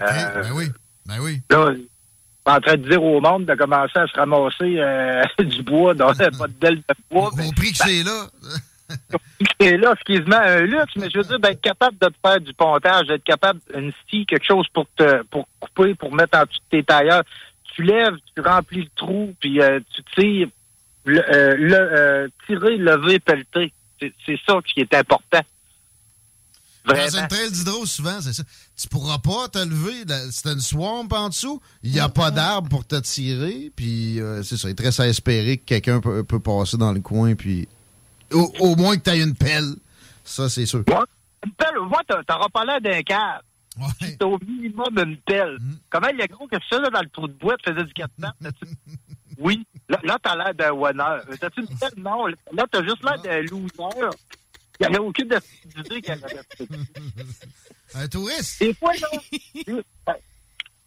Euh, 0.00 0.06
Ben 0.42 0.52
oui, 0.54 0.66
ben 1.06 1.20
oui. 1.20 1.40
là, 1.50 1.72
en 2.44 2.60
train 2.60 2.76
de 2.76 2.88
dire 2.88 3.02
au 3.02 3.20
monde 3.20 3.46
de 3.46 3.54
commencer 3.54 3.98
à 3.98 4.06
se 4.06 4.14
ramasser 4.14 4.78
euh, 4.78 5.22
du 5.38 5.62
bois 5.62 5.94
dans 5.94 6.12
pas 6.14 6.30
de 6.30 6.52
belle 6.60 6.76
de 6.76 6.94
bois. 7.10 7.28
Au 7.28 7.52
prix 7.56 7.72
que 7.72 7.78
c'est 7.78 8.02
là. 8.02 8.26
Et 9.58 9.76
là, 9.76 9.94
c'est 9.98 10.16
quasiment 10.16 10.36
un 10.36 10.60
luxe, 10.60 10.92
mais 10.96 11.08
je 11.10 11.18
veux 11.18 11.24
dire, 11.24 11.38
ben, 11.40 11.50
être 11.50 11.60
capable 11.60 11.96
de 11.98 12.08
te 12.08 12.14
faire 12.24 12.40
du 12.40 12.52
pontage, 12.52 13.06
d'être 13.06 13.24
capable, 13.24 13.60
une 13.74 13.92
scie, 14.08 14.26
quelque 14.26 14.44
chose 14.44 14.66
pour 14.72 14.86
te, 14.96 15.22
pour 15.24 15.46
couper, 15.60 15.94
pour 15.94 16.14
mettre 16.14 16.38
en 16.38 16.42
dessous 16.42 16.58
de 16.70 16.78
tes 16.78 16.84
tailleurs. 16.84 17.22
Tu 17.74 17.82
lèves, 17.84 18.16
tu 18.34 18.42
remplis 18.42 18.82
le 18.82 18.90
trou, 18.94 19.34
puis 19.40 19.62
euh, 19.62 19.80
tu 19.94 20.02
tires, 20.14 20.48
le, 21.04 21.20
euh, 21.20 21.56
le, 21.56 21.74
euh, 21.74 22.28
tirer, 22.46 22.76
lever, 22.76 23.18
pelleter. 23.20 23.72
C'est 24.00 24.38
ça 24.46 24.58
qui 24.66 24.80
est 24.80 24.94
important. 24.94 25.40
Dans 26.84 26.94
Vraiment. 26.94 27.18
une 27.20 27.28
trail 27.28 27.50
d'hydro, 27.52 27.86
souvent, 27.86 28.20
c'est 28.20 28.32
ça. 28.32 28.42
Tu 28.76 28.88
pourras 28.88 29.18
pas 29.18 29.48
te 29.48 29.58
lever. 29.58 30.02
C'est 30.32 30.48
une 30.48 30.60
swamp 30.60 31.06
en 31.12 31.28
dessous. 31.28 31.62
Il 31.84 31.92
n'y 31.92 32.00
a 32.00 32.08
pas 32.08 32.32
d'arbre 32.32 32.68
pour 32.68 32.84
te 32.84 32.96
tirer. 32.96 33.70
Puis, 33.76 34.20
euh, 34.20 34.42
c'est 34.42 34.56
ça. 34.56 34.68
Il 34.68 34.74
te 34.74 34.82
reste 34.82 34.98
à 34.98 35.06
espérer 35.06 35.58
que 35.58 35.64
quelqu'un 35.64 36.00
peut, 36.00 36.24
peut 36.24 36.40
passer 36.40 36.76
dans 36.76 36.92
le 36.92 37.00
coin. 37.00 37.36
Puis, 37.36 37.68
au, 38.32 38.52
au 38.58 38.74
moins 38.74 38.96
que 38.96 39.02
tu 39.02 39.10
aies 39.10 39.22
une 39.22 39.36
pelle. 39.36 39.74
Ça, 40.24 40.48
c'est 40.48 40.66
sûr. 40.66 40.80
Une 41.44 41.52
pelle, 41.52 41.78
moi, 41.88 42.00
t'auras 42.06 42.48
pas 42.48 42.64
l'air 42.64 42.80
d'un 42.80 43.02
cave. 43.02 43.42
Ouais. 43.78 44.16
Au 44.22 44.38
minimum 44.44 44.98
une 44.98 45.16
pelle. 45.18 45.58
Mm. 45.60 45.74
Comment 45.88 46.08
il 46.08 46.18
y 46.18 46.22
a 46.22 46.26
gros 46.26 46.46
que 46.46 46.56
ça, 46.68 46.78
là, 46.78 46.90
dans 46.90 47.00
le 47.00 47.08
trou 47.08 47.26
de 47.28 47.32
bois, 47.32 47.56
tu 47.56 47.72
faisais 47.72 47.84
du 47.84 47.92
4 47.92 48.10
pattes? 48.20 48.54
Oui. 49.38 49.66
Là, 49.88 49.98
là 50.04 50.18
t'as 50.22 50.36
l'air 50.36 50.54
d'un 50.54 50.72
winner. 50.72 51.18
T'as-tu 51.40 51.60
une 51.60 51.78
pelle? 51.78 51.90
Non. 51.96 52.26
Là, 52.26 52.66
t'as 52.70 52.82
juste 52.82 53.02
l'air 53.04 53.20
d'un 53.22 53.40
loser. 53.42 54.08
Il 54.80 54.86
n'y 54.86 54.86
avait 54.86 54.98
aucune 54.98 55.30
idée 55.76 56.00
qu'elle 56.02 56.24
avait 56.24 56.40
fait. 56.56 56.66
Un 57.94 58.08
touriste? 58.08 58.60
Des 58.60 58.72
fois, 58.74 58.92
là, 58.94 60.16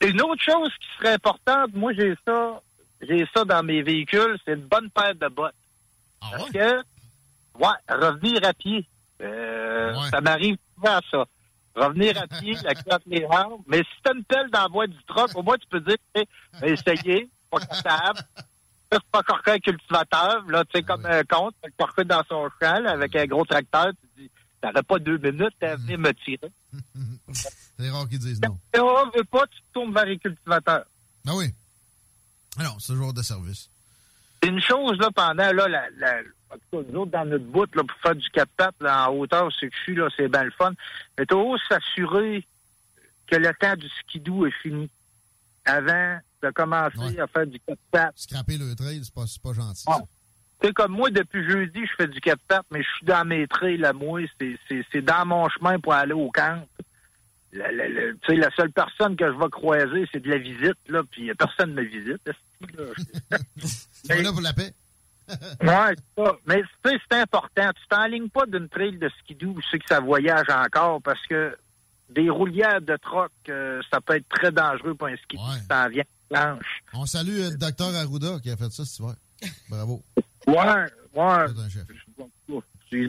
une 0.01 0.21
autre 0.21 0.41
chose 0.43 0.69
qui 0.79 0.88
serait 0.97 1.13
importante, 1.13 1.73
moi, 1.73 1.93
j'ai 1.93 2.15
ça, 2.25 2.62
j'ai 3.01 3.25
ça 3.34 3.45
dans 3.45 3.63
mes 3.63 3.81
véhicules, 3.84 4.38
c'est 4.43 4.53
une 4.53 4.65
bonne 4.67 4.89
paire 4.89 5.13
de 5.15 5.27
bottes. 5.27 5.53
Ah 6.21 6.29
Parce 6.31 6.43
ouais? 6.45 6.51
que, 6.51 6.77
ouais, 7.60 7.77
revenir 7.89 8.39
à 8.43 8.53
pied. 8.53 8.86
Euh, 9.21 9.93
Ouais. 9.93 10.10
Ça 10.10 10.19
m'arrive 10.19 10.58
souvent, 10.75 10.99
ça. 11.12 11.25
Revenir 11.75 12.17
à 12.21 12.27
pied, 12.27 12.55
la 12.63 12.73
clotte 12.75 13.03
les 13.05 13.23
hanches. 13.25 13.62
Mais 13.67 13.77
si 13.79 14.01
t'as 14.03 14.13
une 14.13 14.23
pelle 14.23 14.49
dans 14.49 14.63
la 14.63 14.67
boîte 14.67 14.89
du 14.89 15.03
troc, 15.08 15.29
au 15.36 15.43
moins, 15.43 15.58
tu 15.58 15.67
peux 15.69 15.79
dire, 15.79 15.97
hey, 16.15 16.25
essayez, 16.63 17.29
pas 17.60 17.65
capable. 17.65 18.20
C'est 18.91 19.04
pas 19.12 19.20
encore 19.20 19.41
un 19.46 19.60
cultivateur, 19.60 20.46
là, 20.48 20.63
tu 20.65 20.72
sais, 20.76 20.84
comme 20.84 21.06
un 21.06 21.24
compte, 21.24 21.56
corqué 21.78 22.04
dans 22.04 22.24
son 22.30 22.50
champ, 22.62 22.80
là, 22.80 22.91
avec 22.91 23.15
un 23.15 23.26
gros 23.26 23.44
tracteur, 23.46 23.91
tu 24.02 24.22
dis, 24.22 24.32
T'aurais 24.62 24.84
pas 24.84 25.00
deux 25.00 25.18
minutes 25.18 25.62
à 25.62 25.76
venir 25.76 26.00
me 26.00 26.12
tirer. 26.12 26.52
C'est 27.78 27.89
rare 27.89 28.08
qu'ils 28.08 28.20
disent 28.20 28.41
non. 28.41 28.58
Si 28.74 28.80
on 28.80 29.10
veut 29.12 29.24
pas, 29.26 29.46
tu 29.48 29.60
tournes 29.74 29.94
vers 29.94 30.06
les 30.06 30.18
cultivateurs. 30.18 30.86
Ah 31.28 31.36
oui. 31.36 31.54
Alors, 32.58 32.78
c'est 32.80 32.94
toujours 32.94 33.13
de 33.13 33.22
service. 33.22 33.70
C'est 34.41 34.50
une 34.50 34.62
chose, 34.62 34.98
là, 34.98 35.10
pendant, 35.13 35.52
là, 35.52 35.68
la, 35.68 35.89
la, 35.98 36.20
en 36.50 36.56
tout 36.56 36.84
cas, 36.84 36.89
nous 36.89 37.02
autres, 37.02 37.12
dans 37.12 37.26
notre 37.26 37.44
bout, 37.44 37.76
là, 37.76 37.84
pour 37.84 37.98
faire 38.02 38.15
du 38.15 38.30
4 38.30 38.50
pattes, 38.56 38.76
là, 38.80 39.10
en 39.10 39.15
hauteur, 39.15 39.52
c'est 39.60 39.70
que 39.70 39.76
je 39.76 39.82
suis, 39.82 39.96
là, 39.96 40.08
c'est 40.15 40.30
bien 40.30 40.44
le 40.44 40.52
fun. 40.52 40.74
Mais 41.18 41.26
toujours 41.26 41.60
s'assurer 41.68 42.48
que 43.28 43.36
le 43.36 43.54
temps 43.60 43.76
du 43.76 43.89
skidoo 43.89 44.46
est 44.46 44.56
fini. 44.63 44.89
Avant 45.65 46.18
de 46.45 46.51
commencer 46.51 46.97
Ouais. 46.97 47.19
à 47.19 47.27
faire 47.27 47.47
du 47.47 47.60
4 47.60 47.77
pattes. 47.91 48.13
Scraper 48.17 48.58
le 48.58 48.75
trail, 48.75 49.01
c'est 49.03 49.13
pas, 49.13 49.25
pas 49.43 49.53
gentil. 49.53 49.84
Ouais. 49.88 49.95
Tu 50.62 50.67
sais, 50.67 50.73
comme 50.73 50.93
moi, 50.93 51.10
depuis 51.12 51.43
jeudi, 51.49 51.81
je 51.86 51.91
fais 51.97 52.08
du 52.08 52.21
4 52.21 52.39
pattes, 52.47 52.65
mais 52.71 52.81
je 52.84 52.88
suis 52.97 53.05
dans 53.05 53.25
mes 53.25 53.47
trails, 53.47 53.77
là, 53.77 53.93
moi. 53.93 54.21
C'est, 54.39 55.01
dans 55.01 55.25
mon 55.25 55.49
chemin 55.49 55.79
pour 55.79 55.93
aller 55.93 56.13
au 56.13 56.31
camp. 56.31 56.65
La, 57.51 57.71
la, 57.71 57.88
la- 57.88 58.12
tu 58.13 58.17
sais, 58.27 58.36
la 58.36 58.49
seule 58.51 58.71
personne 58.71 59.15
que 59.15 59.25
je 59.31 59.38
vais 59.38 59.49
croiser, 59.49 60.08
c'est 60.12 60.19
de 60.21 60.29
la 60.29 60.38
visite, 60.38 60.77
là, 60.89 61.03
puis 61.10 61.31
personne 61.36 61.71
ne 61.73 61.81
me 61.81 61.84
visite. 61.84 62.19
là? 62.25 62.34
Là 64.21 64.31
pour 64.31 64.41
la 64.41 64.53
paix. 64.53 64.73
Ouais, 65.62 65.95
c'est 66.17 66.23
ça. 66.23 66.38
Mais 66.45 66.62
tu 66.62 66.67
sais, 66.91 66.97
c'est 67.10 67.17
important. 67.19 67.71
Tu 67.73 67.88
t'enlignes 67.89 68.29
pas 68.29 68.45
d'une 68.45 68.69
trail 68.69 68.97
de 68.97 69.10
skidoo 69.19 69.51
où 69.58 69.62
c'est 69.71 69.79
que 69.79 69.86
ça 69.88 69.99
voyage 69.99 70.45
encore 70.49 71.01
parce 71.01 71.25
que 71.25 71.58
des 72.10 72.30
roulières 72.30 72.82
de 72.82 72.96
troc, 72.98 73.32
euh, 73.50 73.82
ça 73.91 74.00
peut 74.02 74.15
être 74.15 74.30
très 74.30 74.52
dangereux 74.52 74.94
pour 74.96 75.08
un 75.08 75.15
skidoo 75.18 75.41
Ouais. 75.44 75.60
qui 75.60 75.65
s'en 75.68 75.89
vient 75.89 76.04
planche. 76.30 76.84
On 76.94 77.06
salue 77.06 77.39
euh, 77.39 77.50
le 77.52 77.58
docteur 77.58 77.94
Arruda 77.96 78.39
qui 78.41 78.50
a 78.52 78.58
fait 78.58 78.72
ça 78.72 78.84
cet 78.86 79.00
hiver. 79.00 79.15
Bravo. 79.70 80.04
Ouais, 80.48 80.56
ouais. 80.56 81.46
C'est 81.48 81.62
un 81.62 81.70
chef. 81.70 81.84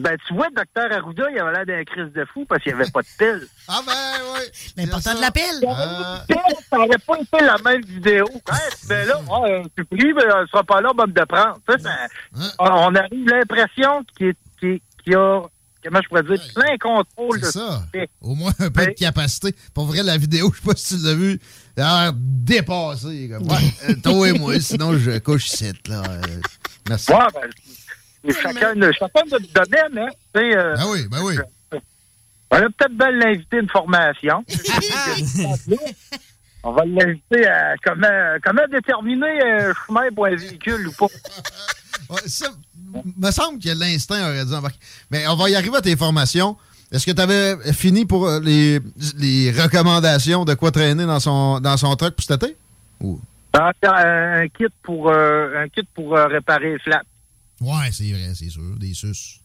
Ben, 0.01 0.17
tu 0.27 0.33
vois, 0.33 0.47
le 0.49 0.55
docteur 0.55 0.91
Arruda, 0.91 1.29
il 1.31 1.39
avait 1.39 1.51
l'air 1.53 1.65
d'un 1.65 1.83
crise 1.85 2.11
de 2.11 2.25
fou 2.25 2.43
parce 2.45 2.61
qu'il 2.61 2.75
n'y 2.75 2.81
avait 2.81 2.91
pas 2.91 3.01
de 3.01 3.07
pile. 3.17 3.47
Ah 3.69 3.79
ben 3.85 3.93
oui. 4.33 4.41
Mais 4.75 4.85
ça. 4.87 5.13
de 5.13 5.21
la 5.21 5.31
pile. 5.31 5.43
Euh, 5.63 6.35
ça 6.69 6.77
n'aurait 6.77 6.97
pas 6.97 7.19
été 7.21 7.45
la 7.45 7.57
même 7.59 7.81
vidéo. 7.85 8.25
Hein, 8.49 8.57
ben 8.89 9.07
là, 9.07 9.21
ouais, 9.21 9.63
tu 9.77 9.85
pries, 9.85 10.13
mais 10.13 10.23
elle 10.23 10.47
sera 10.51 10.63
pas 10.63 10.81
là, 10.81 10.91
bonne 10.93 11.13
de 11.13 11.23
prendre. 11.23 11.59
Tu 11.67 11.73
sais, 11.73 11.79
ça- 11.83 12.07
Hein? 12.35 12.49
on 12.59 12.95
a 12.95 13.05
eu 13.13 13.25
l'impression 13.25 14.03
qu'il 14.17 14.33
qu'il 14.59 14.81
y 15.05 15.15
a, 15.15 15.41
comment 15.83 16.01
je 16.01 16.07
pourrais 16.07 16.23
dire, 16.23 16.31
Ouais. 16.31 16.53
plein 16.55 16.77
contrôle 16.77 17.39
de 17.39 17.45
c'est 17.45 17.51
ça. 17.53 17.83
Au 18.21 18.35
moins 18.35 18.53
un 18.59 18.69
peu 18.69 18.85
de 18.85 18.91
capacité. 18.91 19.55
Pour 19.73 19.85
vrai, 19.85 20.03
la 20.03 20.17
vidéo, 20.17 20.51
je 20.53 20.59
sais 20.59 20.65
pas 20.65 20.75
si 20.75 20.97
tu 20.97 21.03
l'as 21.05 21.13
vu, 21.13 21.39
elle 21.75 21.83
a 21.83 22.03
l'air 22.03 22.13
dépassée. 22.15 23.29
Comme, 23.31 23.47
ouais, 23.49 23.73
euh, 23.89 23.93
toi 24.03 24.29
et 24.29 24.33
moi, 24.33 24.59
sinon 24.59 24.97
je 24.97 25.17
couche 25.19 25.47
ici. 25.47 25.71
Là. 25.87 26.03
Euh, 26.07 26.21
merci. 26.89 27.11
Ouais, 27.11 27.17
ben, 28.23 28.33
chacun, 28.33 28.75
de, 28.75 28.91
chacun 28.91 29.21
de 29.25 29.29
notre 29.31 29.53
domaine, 29.53 30.07
hein. 30.07 30.11
Euh, 30.37 30.75
Ben 30.75 30.85
oui, 30.89 31.07
ben 31.09 31.21
oui. 31.23 31.35
on 32.51 32.55
a 32.57 32.61
peut-être 32.61 32.97
bien 32.97 33.11
l'inviter 33.11 33.57
à 33.57 33.59
une 33.61 33.69
formation. 33.69 34.43
on 36.63 36.71
va 36.73 36.83
l'inviter 36.85 37.47
à 37.47 37.75
comment, 37.83 38.37
comment 38.43 38.67
déterminer 38.71 39.41
un 39.41 39.73
chemin 39.85 40.09
pour 40.13 40.25
un 40.25 40.35
véhicule 40.35 40.87
ou 40.87 40.91
pas. 40.93 41.05
Ouais, 42.09 42.21
ça, 42.25 42.47
me 43.17 43.31
semble 43.31 43.59
que 43.59 43.69
l'instinct 43.69 44.21
aurait 44.29 44.45
dû 44.45 44.53
embarquer. 44.53 44.79
Mais 45.11 45.27
on 45.27 45.35
va 45.35 45.49
y 45.49 45.55
arriver 45.55 45.77
à 45.77 45.81
tes 45.81 45.95
formations. 45.95 46.57
Est-ce 46.91 47.05
que 47.05 47.11
tu 47.11 47.21
avais 47.21 47.55
fini 47.73 48.05
pour 48.05 48.27
euh, 48.27 48.39
les, 48.39 48.79
les 49.17 49.51
recommandations 49.51 50.45
de 50.45 50.53
quoi 50.53 50.71
traîner 50.71 51.05
dans 51.05 51.19
son, 51.19 51.59
dans 51.59 51.75
son 51.77 51.95
truck 51.95 52.15
pour 52.15 52.23
cet 52.23 52.41
été? 52.43 52.55
Ou... 53.01 53.19
Ah, 53.53 53.71
Un, 53.83 54.47
kit 54.49 54.65
pour, 54.83 55.09
euh, 55.09 55.63
un 55.63 55.67
kit 55.67 55.87
pour 55.93 56.15
euh, 56.15 56.27
réparer 56.27 56.73
les 56.73 56.79
flaps. 56.79 57.05
Ouais, 57.59 57.89
c'est 57.91 58.11
vrai, 58.11 58.31
c'est 58.35 58.49
sûr. 58.49 58.61
Des 58.77 58.93
sus. 58.93 59.41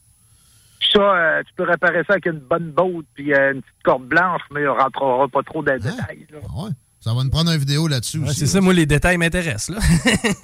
Puis 0.78 0.88
ça, 0.92 1.00
euh, 1.00 1.42
tu 1.46 1.52
peux 1.56 1.64
réparer 1.64 2.02
ça 2.06 2.14
avec 2.14 2.26
une 2.26 2.38
bonne 2.40 2.70
botte 2.72 3.06
puis 3.14 3.32
une 3.32 3.62
petite 3.62 3.82
corde 3.84 4.04
blanche, 4.04 4.42
mais 4.52 4.66
on 4.68 4.74
rentrera 4.74 5.26
pas 5.28 5.42
trop 5.42 5.62
dans 5.62 5.72
les 5.74 5.86
Hein? 5.86 5.96
détails. 5.96 6.26
là. 6.32 6.38
Ah 6.44 6.64
ouais. 6.64 6.70
Ça 7.04 7.12
va 7.14 7.24
nous 7.24 7.30
prendre 7.30 7.50
une 7.50 7.58
vidéo 7.58 7.88
là-dessus 7.88 8.18
Ouais, 8.18 8.28
aussi. 8.28 8.38
c'est 8.40 8.46
ça, 8.46 8.60
moi, 8.60 8.72
les 8.72 8.86
détails 8.86 9.18
m'intéressent. 9.18 9.70
là. 9.70 9.80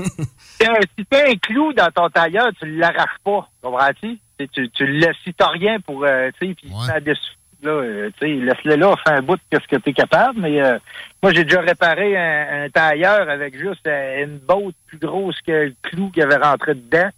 Si 0.97 1.05
tu 1.05 1.17
as 1.17 1.29
un 1.31 1.37
clou 1.37 1.73
dans 1.73 1.91
ton 1.91 2.09
tailleur, 2.11 2.49
tu 2.61 2.67
l'arraches 2.77 3.19
pas, 3.25 3.49
comprends-tu? 3.63 4.19
Tu, 4.53 4.69
le 4.87 4.99
laisses, 4.99 5.17
si 5.25 5.33
t'as 5.35 5.49
rien 5.51 5.79
pour, 5.81 6.05
euh, 6.05 6.31
tu 6.41 6.49
sais, 6.49 6.55
puis 6.55 6.69
Ouais. 6.71 6.87
ça 6.87 6.99
dessus, 7.01 7.21
là, 7.63 7.71
euh, 7.71 8.11
tu 8.19 8.27
sais, 8.27 8.45
laisse-le 8.45 8.75
là, 8.77 8.95
fais 9.05 9.13
un 9.15 9.23
bout 9.23 9.37
de 9.37 9.59
ce 9.61 9.67
que 9.69 9.77
tu 9.77 9.91
es 9.91 9.93
capable, 9.93 10.41
mais 10.41 10.61
euh, 10.61 10.79
moi, 11.23 11.33
j'ai 11.33 11.45
déjà 11.45 11.61
réparé 11.61 12.17
un, 12.17 12.65
un 12.65 12.71
tailleur 12.71 13.29
avec 13.29 13.57
juste 13.59 13.87
euh, 13.87 14.25
une 14.25 14.39
botte 14.39 14.75
plus 14.87 14.99
grosse 14.99 15.41
que 15.47 15.53
le 15.53 15.75
clou 15.83 16.11
qui 16.11 16.23
avait 16.23 16.37
rentré 16.37 16.75
dedans, 16.75 17.09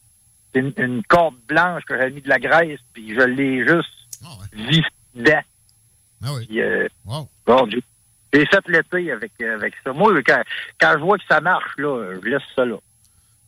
une, 0.55 0.73
une 0.79 1.03
corde 1.05 1.37
blanche 1.49 1.83
que 1.85 1.97
j'avais 1.97 2.11
mis 2.11 2.21
de 2.23 2.29
la 2.29 2.39
graisse, 2.39 2.81
puis 2.93 3.15
je 3.15 3.21
l'ai 3.23 3.67
juste 3.67 3.89
Ah 4.25 4.29
ouais. 4.41 4.65
vissé 4.67 4.89
dedans. 5.15 5.41
Ah 6.25 6.29
oui. 6.35 6.47
Puis, 6.47 6.61
euh, 6.61 6.87
Wow. 7.07 7.29
bon, 7.47 7.67
j'ai 7.71 7.83
j'ai 8.33 8.47
fait 8.47 8.69
l'été 8.69 9.11
avec, 9.13 9.33
euh, 9.43 9.55
avec 9.57 9.75
ça. 9.85 9.93
Moi, 9.93 10.13
quand, 10.27 10.43
quand 10.81 10.93
je 10.95 11.03
vois 11.05 11.19
que 11.19 11.25
ça 11.29 11.41
marche, 11.41 11.71
là, 11.79 12.15
je 12.23 12.29
laisse 12.29 12.43
ça 12.55 12.65
là. 12.65 12.77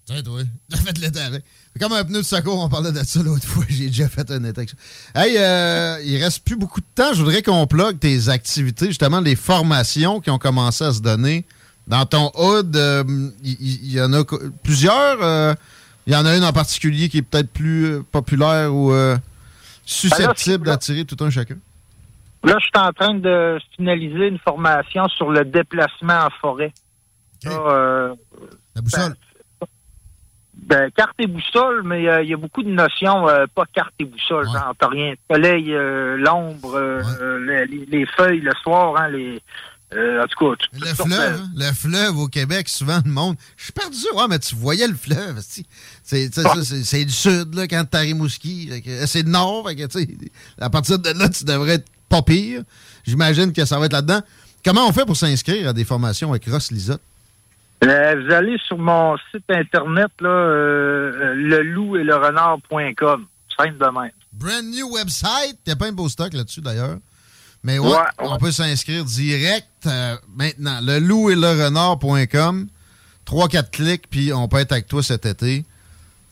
Tiens, 0.05 0.23
toi. 0.23 0.41
T'as 0.71 0.77
fait 0.79 0.99
l'été 0.99 1.21
avec. 1.21 1.45
Comme 1.81 1.93
un 1.93 2.05
pneu 2.05 2.19
de 2.19 2.25
secours, 2.27 2.63
on 2.63 2.69
parlait 2.69 2.93
de 2.93 3.03
ça 3.03 3.23
l'autre 3.23 3.47
fois. 3.47 3.65
J'ai 3.69 3.87
déjà 3.87 4.09
fait 4.09 4.31
un 4.31 4.45
été 4.45 4.59
avec 4.61 4.71
ça. 4.71 4.77
Hey, 5.15 5.37
euh, 5.39 5.99
il 6.05 6.23
reste 6.23 6.45
plus 6.45 6.57
beaucoup 6.57 6.81
de 6.81 6.87
temps. 6.95 7.13
Je 7.15 7.23
voudrais 7.23 7.43
qu'on 7.43 7.67
plug 7.67 7.99
tes 7.99 8.29
activités, 8.29 8.87
justement, 8.87 9.21
les 9.21 9.37
formations 9.37 10.21
qui 10.21 10.31
ont 10.31 10.39
commencé 10.39 10.85
à 10.85 10.93
se 10.93 11.01
donner. 11.01 11.45
Dans 11.87 12.05
ton 12.07 12.31
hood, 12.35 12.77
euh, 12.77 13.03
il 13.43 13.57
il 13.61 13.93
y, 13.93 14.01
en 14.01 14.13
a 14.13 14.23
plusieurs. 14.63 15.23
euh, 15.23 15.55
Il 16.07 16.13
y 16.13 16.17
en 16.17 16.25
a 16.27 16.37
une 16.37 16.45
en 16.45 16.53
particulier 16.53 17.09
qui 17.09 17.19
est 17.19 17.23
peut-être 17.23 17.51
plus 17.51 17.85
euh, 17.87 18.03
populaire 18.13 18.75
ou 18.75 18.93
euh, 18.93 19.17
susceptible 19.85 20.67
d'attirer 20.67 21.05
tout 21.05 21.23
un 21.25 21.31
chacun. 21.31 21.57
Là, 22.45 22.57
je 22.59 22.65
suis 22.65 22.73
en 22.77 22.93
train 22.93 23.15
de 23.15 23.59
finaliser 23.77 24.29
une 24.29 24.39
formation 24.39 25.07
sur 25.09 25.31
le 25.31 25.45
déplacement 25.45 26.27
en 26.27 26.31
forêt. 26.41 26.73
Euh, 27.47 28.15
La 28.75 28.81
boussole. 28.83 29.15
ben, 30.55 30.91
carte 30.93 31.15
et 31.19 31.27
boussole, 31.27 31.83
mais 31.85 32.09
euh, 32.09 32.23
il 32.23 32.31
y 32.31 32.35
a 32.35 32.37
beaucoup 32.37 32.63
de 32.63 32.71
notions, 32.71 33.29
euh, 33.29 33.47
pas 33.53 33.65
carte 33.73 33.95
et 33.99 34.05
boussole, 34.05 34.47
Ouais. 34.49 34.61
t'as 34.79 34.89
rien. 34.89 35.15
Soleil, 35.31 35.67
l'ombre, 36.19 36.75
Ouais. 36.79 37.67
les, 37.67 37.87
les 37.87 38.07
feuilles 38.07 38.41
le 38.41 38.53
soir, 38.63 38.97
hein, 38.97 39.09
les. 39.09 39.41
en 39.95 40.27
tout 40.27 40.39
cas, 40.51 40.57
tout- 40.57 40.81
Le 40.81 40.87
fleuve, 40.95 41.41
hein? 41.43 41.51
le 41.55 41.73
fleuve 41.73 42.17
au 42.19 42.29
Québec, 42.29 42.69
souvent 42.69 43.01
le 43.05 43.11
monde. 43.11 43.37
Je 43.57 43.65
suis 43.65 43.73
perdu, 43.73 43.99
ouais, 44.15 44.27
mais 44.29 44.39
tu 44.39 44.55
voyais 44.55 44.87
le 44.87 44.95
fleuve. 44.95 45.39
si. 45.41 45.67
C'est 46.03 47.05
du 47.05 47.13
sud, 47.13 47.55
là, 47.55 47.67
quand 47.69 47.85
t'es 47.91 47.97
à 47.99 48.01
Rimouski. 48.01 48.71
C'est 49.07 49.23
le 49.25 49.31
nord, 49.31 49.69
fait 49.69 49.77
que, 49.77 49.83
à 50.61 50.71
partir 50.71 50.99
de 50.99 51.11
là, 51.11 51.29
tu 51.29 51.45
devrais 51.45 51.75
être 51.75 51.89
pas 52.13 52.23
pire. 52.23 52.63
J'imagine 53.07 53.53
que 53.53 53.65
ça 53.65 53.79
va 53.79 53.87
être 53.87 53.93
là-dedans. 53.95 54.21
Comment 54.65 54.87
on 54.87 54.93
fait 54.93 55.07
pour 55.07 55.17
s'inscrire 55.17 55.69
à 55.69 55.73
des 55.73 55.85
formations 55.85 56.31
avec 56.31 56.45
Ross 56.47 56.71
Lisotte? 56.71 57.01
Euh, 57.85 58.15
vous 58.25 58.33
allez 58.33 58.57
sur 58.67 58.79
mon 58.79 59.17
site 59.33 59.45
internet, 59.49 60.11
là, 60.21 60.29
euh, 60.29 61.35
le 61.35 61.63
loup 61.63 61.97
et 61.97 62.05
le 62.05 62.15
renard.com. 62.15 63.27
Simple 63.59 63.79
de 63.79 64.01
même. 64.01 64.11
Brand 64.33 64.65
new 64.65 64.89
website. 64.93 65.59
Il 65.67 65.71
y 65.71 65.73
a 65.73 65.77
pas 65.77 65.87
un 65.89 65.93
beau 65.93 66.09
stock 66.09 66.33
là-dessus, 66.33 66.61
d'ailleurs. 66.61 66.99
Mais 67.65 67.79
ouais, 67.79 67.89
Ouais, 67.89 67.97
on 68.19 68.37
peut 68.39 68.53
s'inscrire 68.53 69.05
direct 69.05 69.67
euh, 69.87 70.17
maintenant. 70.37 70.79
Le 70.83 70.99
loup 71.01 71.31
et 71.31 71.35
le 71.35 71.65
renard.com. 71.65 72.69
3-4 73.27 73.71
clics, 73.71 74.09
puis 74.11 74.33
on 74.33 74.49
peut 74.49 74.59
être 74.59 74.73
avec 74.73 74.87
toi 74.87 75.03
cet 75.03 75.27
été. 75.27 75.65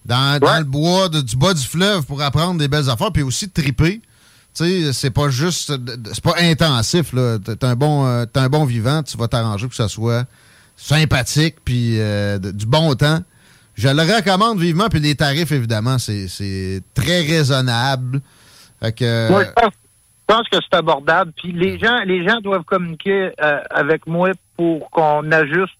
Dans, 0.05 0.41
le 0.59 0.65
bois 0.65 1.09
de- 1.09 1.21
du 1.21 1.37
bas 1.37 1.55
du 1.55 1.65
fleuve 1.65 2.05
pour 2.07 2.21
apprendre 2.23 2.59
des 2.59 2.69
belles 2.69 2.89
affaires, 2.91 3.13
puis 3.13 3.23
aussi 3.23 3.47
de 3.49 3.53
triper. 3.53 4.01
Tu 4.55 4.65
sais, 4.65 4.93
c'est 4.93 5.11
pas 5.11 5.29
juste. 5.31 5.71
de- 5.73 5.97
de- 5.97 6.11
C'est 6.13 6.25
pas 6.25 6.35
intensif. 6.41 7.13
T'es 7.45 7.65
un, 7.65 7.75
bon, 7.77 8.07
euh, 8.07 8.25
t'es 8.27 8.41
un 8.41 8.49
bon 8.49 8.65
vivant, 8.65 9.03
tu 9.03 9.17
vas 9.17 9.29
t'arranger 9.29 9.63
pour 9.67 9.71
que 9.71 9.77
ça 9.77 9.89
soit 9.89 10.25
sympathique, 10.77 11.57
puis 11.65 12.01
euh, 12.01 12.39
de- 12.39 12.51
du 12.51 12.67
bon 12.67 12.95
temps. 12.95 13.21
Je 13.77 13.89
le 13.89 14.03
recommande 14.03 14.59
vivement, 14.59 14.89
puis 14.89 15.01
les 15.01 15.15
tarifs, 15.15 15.53
évidemment, 15.53 15.99
c'est 15.99 16.83
très 16.95 17.21
raisonnable. 17.23 18.21
Fait 18.81 18.93
que, 18.93 19.31
Moi, 19.31 19.45
je 19.45 19.51
pense, 20.27 20.49
que 20.49 20.57
c'est 20.61 20.77
abordable. 20.77 21.33
Puis 21.37 21.53
les 21.53 21.79
gens, 21.79 21.99
les 22.05 22.27
gens 22.27 22.41
doivent 22.41 22.65
communiquer 22.65 23.31
euh, 23.43 23.61
avec 23.71 24.07
moi 24.07 24.31
pour 24.57 24.91
qu'on 24.91 25.31
ajuste 25.33 25.75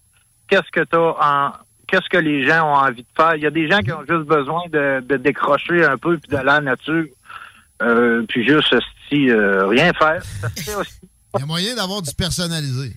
qu'est-ce 0.47 0.69
que 0.71 0.83
t'as 0.83 0.97
en 0.97 1.51
qu'est-ce 1.87 2.07
que 2.09 2.17
les 2.17 2.47
gens 2.47 2.69
ont 2.69 2.75
envie 2.75 3.01
de 3.03 3.07
faire. 3.17 3.35
Il 3.35 3.43
y 3.43 3.45
a 3.45 3.51
des 3.51 3.69
gens 3.69 3.79
qui 3.79 3.91
ont 3.91 4.01
juste 4.07 4.25
besoin 4.25 4.61
de, 4.71 5.01
de 5.07 5.17
décrocher 5.17 5.83
un 5.83 5.97
peu 5.97 6.17
puis 6.17 6.31
d'aller 6.31 6.51
en 6.51 6.61
nature. 6.61 7.05
Euh, 7.81 8.23
puis 8.27 8.45
juste 8.45 8.73
si 9.09 9.29
euh, 9.29 9.67
rien 9.67 9.91
faire. 9.93 10.21
Ça 10.41 10.49
fait 10.49 10.75
aussi. 10.75 10.91
il 11.35 11.39
y 11.39 11.43
a 11.43 11.45
moyen 11.45 11.75
d'avoir 11.75 12.01
du 12.01 12.13
personnalisé. 12.13 12.95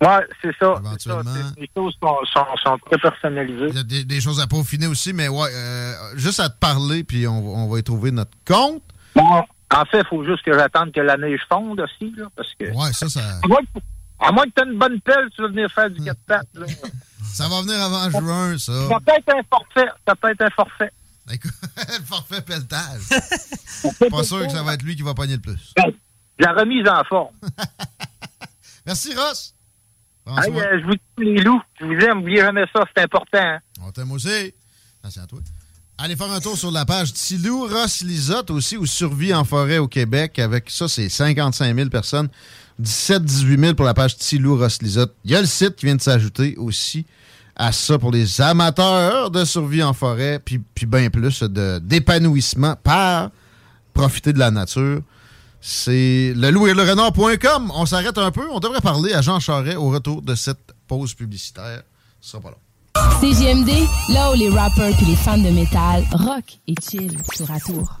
Ouais, 0.00 0.24
c'est 0.40 0.54
ça. 0.60 0.74
Éventuellement. 0.78 1.34
Les 1.56 1.68
choses 1.76 1.92
sont, 2.00 2.16
sont, 2.32 2.46
sont 2.62 2.78
très 2.86 2.98
personnalisées. 2.98 3.66
Il 3.70 3.74
y 3.76 3.78
a 3.80 3.82
des, 3.82 4.04
des 4.04 4.20
choses 4.20 4.40
à 4.40 4.46
peaufiner 4.46 4.86
aussi, 4.86 5.12
mais 5.12 5.26
ouais, 5.28 5.48
euh, 5.52 5.92
juste 6.14 6.38
à 6.40 6.48
te 6.48 6.58
parler, 6.58 7.02
puis 7.02 7.26
on, 7.26 7.40
va- 7.42 7.48
on 7.62 7.68
va 7.68 7.78
y 7.80 7.82
trouver 7.82 8.12
notre 8.12 8.30
compte. 8.46 8.82
Bon, 9.16 9.42
en 9.74 9.84
fait, 9.86 9.98
il 9.98 10.06
faut 10.08 10.24
juste 10.24 10.44
que 10.44 10.52
j'attende 10.52 10.92
que 10.92 11.00
la 11.00 11.16
neige 11.16 11.40
fonde 11.48 11.80
aussi, 11.80 12.12
là, 12.16 12.26
parce 12.36 12.54
que 12.54 12.66
Ouais, 12.66 12.92
ça, 12.92 13.08
ça, 13.08 13.20
à 13.42 13.48
moins 13.48 13.58
que, 13.58 13.80
à 14.20 14.30
moins 14.32 14.44
que 14.44 14.50
tu 14.62 14.68
une 14.70 14.78
bonne 14.78 15.00
pelle, 15.00 15.28
tu 15.34 15.42
vas 15.42 15.48
venir 15.48 15.68
faire 15.72 15.90
du 15.90 16.00
4 16.02 16.16
pattes. 16.28 16.46
Là. 16.54 16.66
ça 17.34 17.48
va 17.48 17.60
venir 17.62 17.82
avant 17.82 18.08
juin, 18.08 18.56
ça. 18.56 18.72
Ça 18.88 18.98
peut 19.04 19.12
être 19.16 19.36
un 19.36 19.42
forfait. 19.50 19.90
Ça 20.06 20.14
peut 20.14 20.30
être 20.30 20.42
un 20.42 20.50
forfait. 20.50 20.92
Écoute, 21.30 21.52
le 21.76 22.04
forfait 22.04 22.40
pelletage. 22.42 23.02
Pas 24.10 24.24
sûr 24.24 24.46
que 24.46 24.52
ça 24.52 24.62
va 24.62 24.74
être 24.74 24.82
lui 24.82 24.96
qui 24.96 25.02
va 25.02 25.14
pogner 25.14 25.34
le 25.36 25.42
plus. 25.42 25.74
La 26.38 26.52
remise 26.52 26.88
en 26.88 27.04
forme. 27.04 27.34
Merci, 28.86 29.14
Ross. 29.14 29.54
Hey, 30.26 30.52
euh, 30.52 30.80
je 30.80 30.84
vous 30.86 30.92
dis 30.92 31.24
les 31.24 31.42
loups. 31.42 31.62
Je 31.80 31.86
vous 31.86 31.92
aime. 31.92 32.28
Jamais 32.34 32.64
ça. 32.72 32.84
C'est 32.94 33.02
important. 33.02 33.38
hein. 33.38 33.58
On 33.82 33.90
t'aime 33.90 34.12
aussi. 34.12 34.52
Merci 35.02 35.20
à 35.20 35.26
toi. 35.26 35.40
Allez 35.98 36.16
faire 36.16 36.30
un 36.30 36.40
tour 36.40 36.56
sur 36.56 36.70
la 36.70 36.84
page 36.84 37.12
Tilou 37.12 37.66
Ross 37.66 38.02
Lisotte 38.02 38.50
aussi, 38.50 38.76
ou 38.76 38.86
Survie 38.86 39.34
en 39.34 39.44
forêt 39.44 39.78
au 39.78 39.88
Québec. 39.88 40.38
Avec 40.38 40.70
ça, 40.70 40.86
c'est 40.86 41.08
55 41.08 41.74
000 41.74 41.88
personnes. 41.88 42.28
17-18 42.80 43.60
000 43.60 43.74
pour 43.74 43.84
la 43.84 43.94
page 43.94 44.16
Tilou 44.16 44.56
Ross 44.56 44.80
Lisotte. 44.80 45.14
Il 45.24 45.32
y 45.32 45.34
a 45.34 45.40
le 45.40 45.46
site 45.46 45.74
qui 45.76 45.86
vient 45.86 45.96
de 45.96 46.00
s'ajouter 46.00 46.54
aussi 46.56 47.04
à 47.58 47.72
ça 47.72 47.98
pour 47.98 48.12
les 48.12 48.40
amateurs 48.40 49.30
de 49.30 49.44
survie 49.44 49.82
en 49.82 49.92
forêt, 49.92 50.40
puis, 50.42 50.60
bien 50.86 51.10
plus 51.10 51.42
d'épanouissement 51.42 52.76
par 52.82 53.30
profiter 53.92 54.32
de 54.32 54.38
la 54.38 54.50
nature. 54.50 55.02
C'est 55.60 56.32
le 56.36 56.50
loup 56.50 56.68
et 56.68 56.74
le 56.74 56.82
renard.com. 56.82 57.72
On 57.74 57.84
s'arrête 57.84 58.16
un 58.16 58.30
peu. 58.30 58.46
On 58.52 58.60
devrait 58.60 58.80
parler 58.80 59.12
à 59.12 59.22
Jean 59.22 59.40
Charret 59.40 59.74
au 59.74 59.90
retour 59.90 60.22
de 60.22 60.36
cette 60.36 60.72
pause 60.86 61.14
publicitaire. 61.14 61.82
Ce 62.20 62.30
sera 62.30 62.42
pas 62.42 62.50
long. 62.50 62.56
Là 64.08 64.30
où 64.30 64.34
les 64.34 64.48
rappers 64.50 64.96
puis 64.96 65.06
les 65.06 65.16
fans 65.16 65.36
de 65.38 65.50
métal 65.50 66.04
rock 66.12 66.58
et 66.68 66.74
chill 66.80 67.16
tour 67.36 67.50
à 67.50 67.58
tour. 67.58 68.00